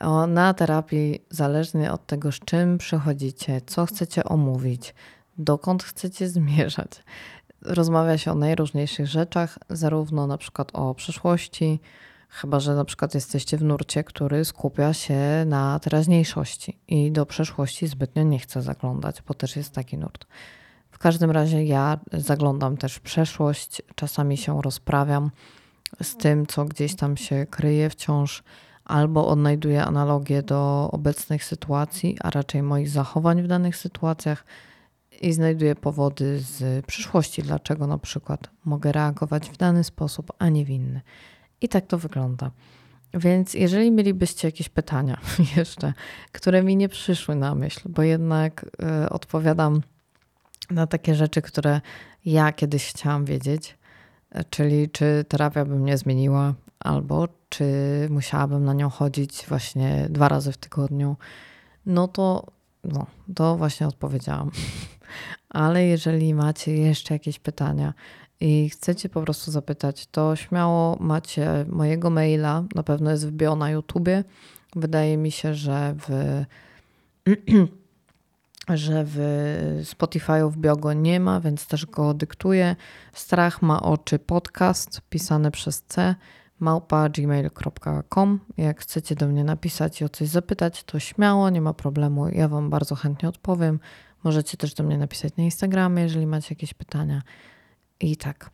O, 0.00 0.26
na 0.26 0.54
terapii, 0.54 1.24
zależnie 1.30 1.92
od 1.92 2.06
tego, 2.06 2.32
z 2.32 2.38
czym 2.40 2.78
przychodzicie, 2.78 3.60
co 3.66 3.86
chcecie 3.86 4.24
omówić, 4.24 4.94
dokąd 5.38 5.82
chcecie 5.82 6.28
zmierzać. 6.28 6.90
Rozmawia 7.62 8.18
się 8.18 8.32
o 8.32 8.34
najróżniejszych 8.34 9.06
rzeczach, 9.06 9.58
zarówno 9.70 10.26
na 10.26 10.38
przykład 10.38 10.70
o 10.72 10.94
przyszłości, 10.94 11.80
chyba 12.28 12.60
że 12.60 12.74
na 12.74 12.84
przykład 12.84 13.14
jesteście 13.14 13.56
w 13.56 13.62
nurcie, 13.62 14.04
który 14.04 14.44
skupia 14.44 14.92
się 14.92 15.44
na 15.46 15.78
teraźniejszości 15.78 16.78
i 16.88 17.12
do 17.12 17.26
przeszłości 17.26 17.86
zbytnio 17.86 18.22
nie 18.22 18.38
chce 18.38 18.62
zaglądać, 18.62 19.22
bo 19.22 19.34
też 19.34 19.56
jest 19.56 19.72
taki 19.72 19.98
nurt. 19.98 20.26
W 20.90 20.98
każdym 20.98 21.30
razie 21.30 21.64
ja 21.64 21.98
zaglądam 22.12 22.76
też 22.76 22.94
w 22.94 23.00
przeszłość, 23.00 23.82
czasami 23.94 24.36
się 24.36 24.62
rozprawiam 24.62 25.30
z 26.02 26.16
tym, 26.16 26.46
co 26.46 26.64
gdzieś 26.64 26.96
tam 26.96 27.16
się 27.16 27.46
kryje 27.50 27.90
wciąż, 27.90 28.42
albo 28.84 29.28
odnajduję 29.28 29.84
analogię 29.84 30.42
do 30.42 30.90
obecnych 30.92 31.44
sytuacji, 31.44 32.16
a 32.20 32.30
raczej 32.30 32.62
moich 32.62 32.88
zachowań 32.88 33.42
w 33.42 33.46
danych 33.46 33.76
sytuacjach 33.76 34.44
i 35.20 35.32
znajduję 35.32 35.74
powody 35.74 36.40
z 36.40 36.86
przyszłości, 36.86 37.42
dlaczego 37.42 37.86
na 37.86 37.98
przykład 37.98 38.50
mogę 38.64 38.92
reagować 38.92 39.50
w 39.50 39.56
dany 39.56 39.84
sposób, 39.84 40.32
a 40.38 40.48
nie 40.48 40.64
w 40.64 40.70
inny. 40.70 41.00
I 41.60 41.68
tak 41.68 41.86
to 41.86 41.98
wygląda. 41.98 42.50
Więc 43.14 43.54
jeżeli 43.54 43.90
mielibyście 43.90 44.48
jakieś 44.48 44.68
pytania 44.68 45.20
jeszcze, 45.56 45.92
które 46.32 46.62
mi 46.62 46.76
nie 46.76 46.88
przyszły 46.88 47.34
na 47.34 47.54
myśl, 47.54 47.80
bo 47.88 48.02
jednak 48.02 48.66
y, 49.04 49.10
odpowiadam 49.10 49.80
na 50.70 50.86
takie 50.86 51.14
rzeczy, 51.14 51.42
które 51.42 51.80
ja 52.24 52.52
kiedyś 52.52 52.90
chciałam 52.90 53.24
wiedzieć, 53.24 53.78
czyli 54.50 54.90
czy 54.90 55.24
terapia 55.28 55.64
by 55.64 55.76
mnie 55.76 55.98
zmieniła, 55.98 56.54
albo 56.80 57.28
czy 57.48 57.64
musiałabym 58.10 58.64
na 58.64 58.72
nią 58.72 58.90
chodzić 58.90 59.44
właśnie 59.48 60.06
dwa 60.10 60.28
razy 60.28 60.52
w 60.52 60.56
tygodniu, 60.56 61.16
no 61.86 62.08
to, 62.08 62.46
no, 62.84 63.06
to 63.34 63.56
właśnie 63.56 63.86
odpowiedziałam. 63.86 64.50
Ale 65.48 65.84
jeżeli 65.84 66.34
macie 66.34 66.76
jeszcze 66.76 67.14
jakieś 67.14 67.38
pytania 67.38 67.94
i 68.40 68.68
chcecie 68.68 69.08
po 69.08 69.22
prostu 69.22 69.50
zapytać, 69.50 70.06
to 70.06 70.36
śmiało 70.36 70.96
macie 71.00 71.64
mojego 71.68 72.10
maila, 72.10 72.64
na 72.74 72.82
pewno 72.82 73.10
jest 73.10 73.28
w 73.28 73.56
na 73.56 73.70
YouTubie. 73.70 74.24
Wydaje 74.76 75.16
mi 75.16 75.30
się, 75.30 75.54
że 75.54 75.94
w 76.08 76.44
że 78.68 79.04
w 79.06 79.82
w 80.50 80.56
nie 80.94 81.20
ma, 81.20 81.40
więc 81.40 81.66
też 81.66 81.86
go 81.86 82.14
dyktuję. 82.14 82.76
Strach 83.12 83.62
ma 83.62 83.82
oczy 83.82 84.18
podcast 84.18 85.00
pisane 85.10 85.50
przez 85.50 85.82
C 85.82 86.14
małpa 86.60 87.08
gmail.com. 87.08 88.40
Jak 88.56 88.80
chcecie 88.80 89.14
do 89.14 89.28
mnie 89.28 89.44
napisać 89.44 90.00
i 90.00 90.04
o 90.04 90.08
coś 90.08 90.28
zapytać, 90.28 90.84
to 90.84 90.98
śmiało, 90.98 91.50
nie 91.50 91.60
ma 91.60 91.74
problemu. 91.74 92.28
Ja 92.28 92.48
Wam 92.48 92.70
bardzo 92.70 92.94
chętnie 92.94 93.28
odpowiem. 93.28 93.80
Możecie 94.24 94.56
też 94.56 94.74
do 94.74 94.84
mnie 94.84 94.98
napisać 94.98 95.36
na 95.36 95.44
Instagramie, 95.44 96.02
jeżeli 96.02 96.26
macie 96.26 96.46
jakieś 96.50 96.74
pytania. 96.74 97.22
I 98.00 98.16
tak. 98.16 98.50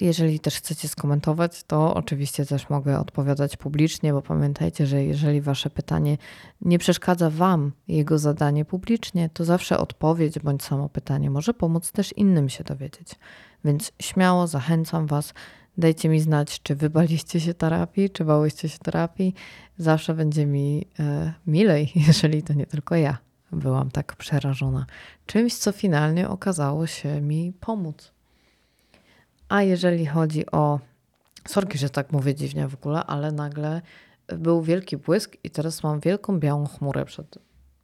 Jeżeli 0.00 0.40
też 0.40 0.56
chcecie 0.56 0.88
skomentować, 0.88 1.64
to 1.64 1.94
oczywiście 1.94 2.46
też 2.46 2.70
mogę 2.70 3.00
odpowiadać 3.00 3.56
publicznie, 3.56 4.12
bo 4.12 4.22
pamiętajcie, 4.22 4.86
że 4.86 5.04
jeżeli 5.04 5.40
Wasze 5.40 5.70
pytanie 5.70 6.18
nie 6.60 6.78
przeszkadza 6.78 7.30
Wam 7.30 7.72
jego 7.88 8.18
zadanie 8.18 8.64
publicznie, 8.64 9.30
to 9.32 9.44
zawsze 9.44 9.78
odpowiedź 9.78 10.38
bądź 10.38 10.62
samo 10.62 10.88
pytanie 10.88 11.30
może 11.30 11.54
pomóc 11.54 11.92
też 11.92 12.12
innym 12.16 12.48
się 12.48 12.64
dowiedzieć. 12.64 13.08
Więc 13.64 13.92
śmiało 14.02 14.46
zachęcam 14.46 15.06
Was, 15.06 15.34
dajcie 15.78 16.08
mi 16.08 16.20
znać, 16.20 16.62
czy 16.62 16.74
wybaliście 16.74 17.40
się 17.40 17.54
terapii, 17.54 18.10
czy 18.10 18.24
bałyście 18.24 18.68
się 18.68 18.78
terapii. 18.78 19.34
Zawsze 19.78 20.14
będzie 20.14 20.46
mi 20.46 20.86
e, 20.98 21.32
milej, 21.46 21.92
jeżeli 22.08 22.42
to 22.42 22.52
nie 22.52 22.66
tylko 22.66 22.96
ja 22.96 23.25
byłam 23.52 23.90
tak 23.90 24.16
przerażona 24.16 24.86
czymś, 25.26 25.54
co 25.54 25.72
finalnie 25.72 26.28
okazało 26.28 26.86
się 26.86 27.20
mi 27.20 27.52
pomóc. 27.60 28.12
A 29.48 29.62
jeżeli 29.62 30.06
chodzi 30.06 30.50
o. 30.50 30.80
Sorki, 31.48 31.78
że 31.78 31.90
tak 31.90 32.12
mówię 32.12 32.34
dziwnie 32.34 32.68
w 32.68 32.74
ogóle, 32.74 33.04
ale 33.04 33.32
nagle 33.32 33.82
był 34.26 34.62
wielki 34.62 34.96
błysk 34.96 35.36
i 35.44 35.50
teraz 35.50 35.82
mam 35.82 36.00
wielką 36.00 36.40
białą 36.40 36.66
chmurę 36.66 37.04
przed 37.04 37.38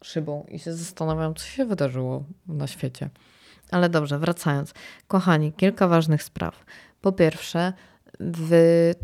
szybą 0.04 0.46
i 0.48 0.58
się 0.58 0.72
zastanawiam, 0.72 1.34
co 1.34 1.44
się 1.44 1.64
wydarzyło 1.64 2.24
na 2.46 2.66
świecie. 2.66 3.10
Ale 3.70 3.88
dobrze, 3.88 4.18
wracając. 4.18 4.74
Kochani, 5.08 5.52
kilka 5.52 5.88
ważnych 5.88 6.22
spraw. 6.22 6.64
Po 7.00 7.12
pierwsze, 7.12 7.72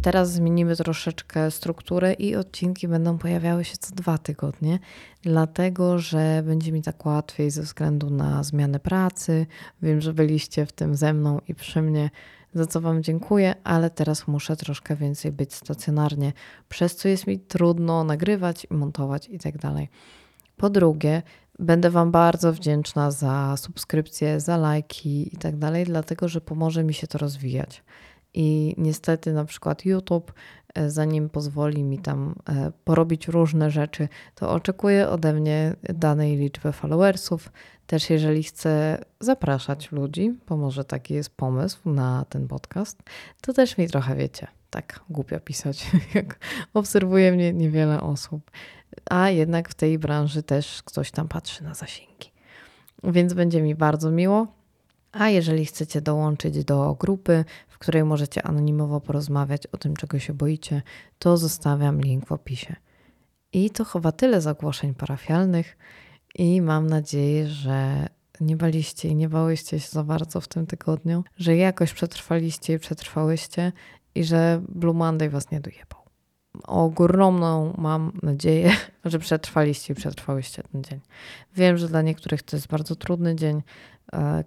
teraz 0.02 0.32
zmienimy 0.32 0.76
troszeczkę 0.76 1.50
strukturę 1.50 2.12
i 2.12 2.36
odcinki 2.36 2.88
będą 2.88 3.18
pojawiały 3.18 3.64
się 3.64 3.76
co 3.76 3.94
dwa 3.94 4.18
tygodnie, 4.18 4.78
dlatego 5.22 5.98
że 5.98 6.42
będzie 6.46 6.72
mi 6.72 6.82
tak 6.82 7.06
łatwiej 7.06 7.50
ze 7.50 7.62
względu 7.62 8.10
na 8.10 8.42
zmianę 8.42 8.80
pracy. 8.80 9.46
Wiem, 9.82 10.00
że 10.00 10.12
byliście 10.12 10.66
w 10.66 10.72
tym 10.72 10.94
ze 10.94 11.12
mną 11.12 11.40
i 11.48 11.54
przy 11.54 11.82
mnie, 11.82 12.10
za 12.54 12.66
co 12.66 12.80
Wam 12.80 13.02
dziękuję, 13.02 13.54
ale 13.64 13.90
teraz 13.90 14.28
muszę 14.28 14.56
troszkę 14.56 14.96
więcej 14.96 15.32
być 15.32 15.54
stacjonarnie, 15.54 16.32
przez 16.68 16.96
co 16.96 17.08
jest 17.08 17.26
mi 17.26 17.38
trudno 17.38 18.04
nagrywać, 18.04 18.66
montować 18.70 19.28
i 19.28 19.38
tak 19.38 19.58
dalej. 19.58 19.88
Po 20.56 20.70
drugie, 20.70 21.22
Będę 21.58 21.90
Wam 21.90 22.10
bardzo 22.10 22.52
wdzięczna 22.52 23.10
za 23.10 23.56
subskrypcje, 23.56 24.40
za 24.40 24.56
lajki 24.56 25.34
i 25.34 25.36
tak 25.36 25.56
dalej, 25.56 25.84
dlatego 25.84 26.28
że 26.28 26.40
pomoże 26.40 26.84
mi 26.84 26.94
się 26.94 27.06
to 27.06 27.18
rozwijać. 27.18 27.82
I 28.34 28.74
niestety 28.78 29.32
na 29.32 29.44
przykład 29.44 29.84
YouTube, 29.84 30.32
e, 30.74 30.90
zanim 30.90 31.28
pozwoli 31.28 31.84
mi 31.84 31.98
tam 31.98 32.34
e, 32.48 32.72
porobić 32.84 33.28
różne 33.28 33.70
rzeczy, 33.70 34.08
to 34.34 34.50
oczekuje 34.50 35.08
ode 35.08 35.32
mnie 35.32 35.76
danej 35.82 36.36
liczby 36.36 36.72
followersów. 36.72 37.52
Też 37.86 38.10
jeżeli 38.10 38.42
chcę 38.42 38.98
zapraszać 39.20 39.92
ludzi, 39.92 40.38
bo 40.48 40.56
może 40.56 40.84
taki 40.84 41.14
jest 41.14 41.36
pomysł 41.36 41.90
na 41.90 42.24
ten 42.28 42.48
podcast, 42.48 43.02
to 43.40 43.52
też 43.52 43.78
mi 43.78 43.88
trochę 43.88 44.16
wiecie, 44.16 44.46
tak 44.70 45.00
głupio 45.10 45.40
pisać, 45.40 45.90
jak 46.14 46.38
obserwuje 46.74 47.32
mnie 47.32 47.52
niewiele 47.52 48.00
osób. 48.00 48.50
A 49.10 49.30
jednak 49.30 49.68
w 49.68 49.74
tej 49.74 49.98
branży 49.98 50.42
też 50.42 50.82
ktoś 50.82 51.10
tam 51.10 51.28
patrzy 51.28 51.64
na 51.64 51.74
zasięgi. 51.74 52.32
Więc 53.04 53.34
będzie 53.34 53.62
mi 53.62 53.74
bardzo 53.74 54.10
miło. 54.10 54.57
A 55.12 55.28
jeżeli 55.28 55.66
chcecie 55.66 56.00
dołączyć 56.00 56.64
do 56.64 56.96
grupy, 57.00 57.44
w 57.68 57.78
której 57.78 58.04
możecie 58.04 58.42
anonimowo 58.46 59.00
porozmawiać 59.00 59.66
o 59.66 59.76
tym, 59.76 59.96
czego 59.96 60.18
się 60.18 60.34
boicie, 60.34 60.82
to 61.18 61.36
zostawiam 61.36 62.00
link 62.00 62.26
w 62.26 62.32
opisie. 62.32 62.76
I 63.52 63.70
to 63.70 63.84
chyba 63.84 64.12
tyle 64.12 64.40
zagłoszeń 64.40 64.94
parafialnych 64.94 65.76
i 66.34 66.62
mam 66.62 66.86
nadzieję, 66.86 67.48
że 67.48 68.08
nie 68.40 68.56
baliście 68.56 69.08
i 69.08 69.14
nie 69.14 69.28
bałyście 69.28 69.80
się 69.80 69.88
za 69.88 70.04
bardzo 70.04 70.40
w 70.40 70.48
tym 70.48 70.66
tygodniu, 70.66 71.24
że 71.36 71.56
jakoś 71.56 71.92
przetrwaliście 71.92 72.74
i 72.74 72.78
przetrwałyście 72.78 73.72
i 74.14 74.24
że 74.24 74.62
Blue 74.68 74.94
Monday 74.94 75.30
was 75.30 75.50
nie 75.50 75.60
dojebał. 75.60 75.98
Ogromną 76.64 77.74
mam 77.78 78.12
nadzieję, 78.22 78.72
że 79.04 79.18
przetrwaliście 79.18 79.92
i 79.92 79.96
przetrwałyście 79.96 80.62
ten 80.72 80.84
dzień. 80.84 81.00
Wiem, 81.56 81.76
że 81.76 81.88
dla 81.88 82.02
niektórych 82.02 82.42
to 82.42 82.56
jest 82.56 82.68
bardzo 82.68 82.96
trudny 82.96 83.36
dzień, 83.36 83.62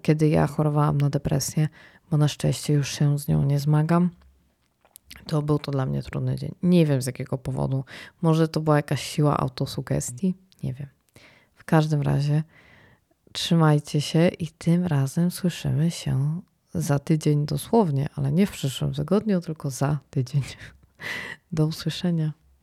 kiedy 0.02 0.30
ja 0.30 0.48
chorowałam 0.48 0.98
na 0.98 1.10
depresję, 1.10 1.68
bo 2.12 2.18
na 2.18 2.28
szczęście 2.28 2.74
już 2.74 2.92
się 2.92 3.20
z 3.20 3.28
nią 3.28 3.44
nie 3.44 3.60
zmagam. 3.60 4.10
To 5.28 5.42
był 5.42 5.60
to 5.60 5.72
dla 5.72 5.86
mnie 5.86 6.04
trudny 6.04 6.36
dzień. 6.36 6.56
Nie 6.64 6.86
wiem 6.86 7.02
z 7.02 7.06
jakiego 7.06 7.38
powodu. 7.38 7.84
Może 8.22 8.48
to 8.48 8.60
była 8.60 8.76
jakaś 8.76 9.04
siła 9.04 9.38
autosugestii? 9.38 10.36
Nie 10.64 10.74
wiem. 10.74 10.88
W 11.56 11.64
każdym 11.64 12.02
razie 12.02 12.44
trzymajcie 13.32 14.02
się 14.02 14.28
i 14.28 14.48
tym 14.48 14.86
razem 14.86 15.32
słyszymy 15.32 15.92
się 15.92 16.42
za 16.74 17.00
tydzień 17.00 17.46
dosłownie, 17.46 18.10
ale 18.16 18.32
nie 18.32 18.48
w 18.48 18.52
przyszłym 18.52 18.94
tygodniu, 18.94 19.42
tylko 19.42 19.70
za 19.70 20.00
tydzień. 20.10 20.42
Do 21.52 21.68
usłyszenia. 21.68 22.34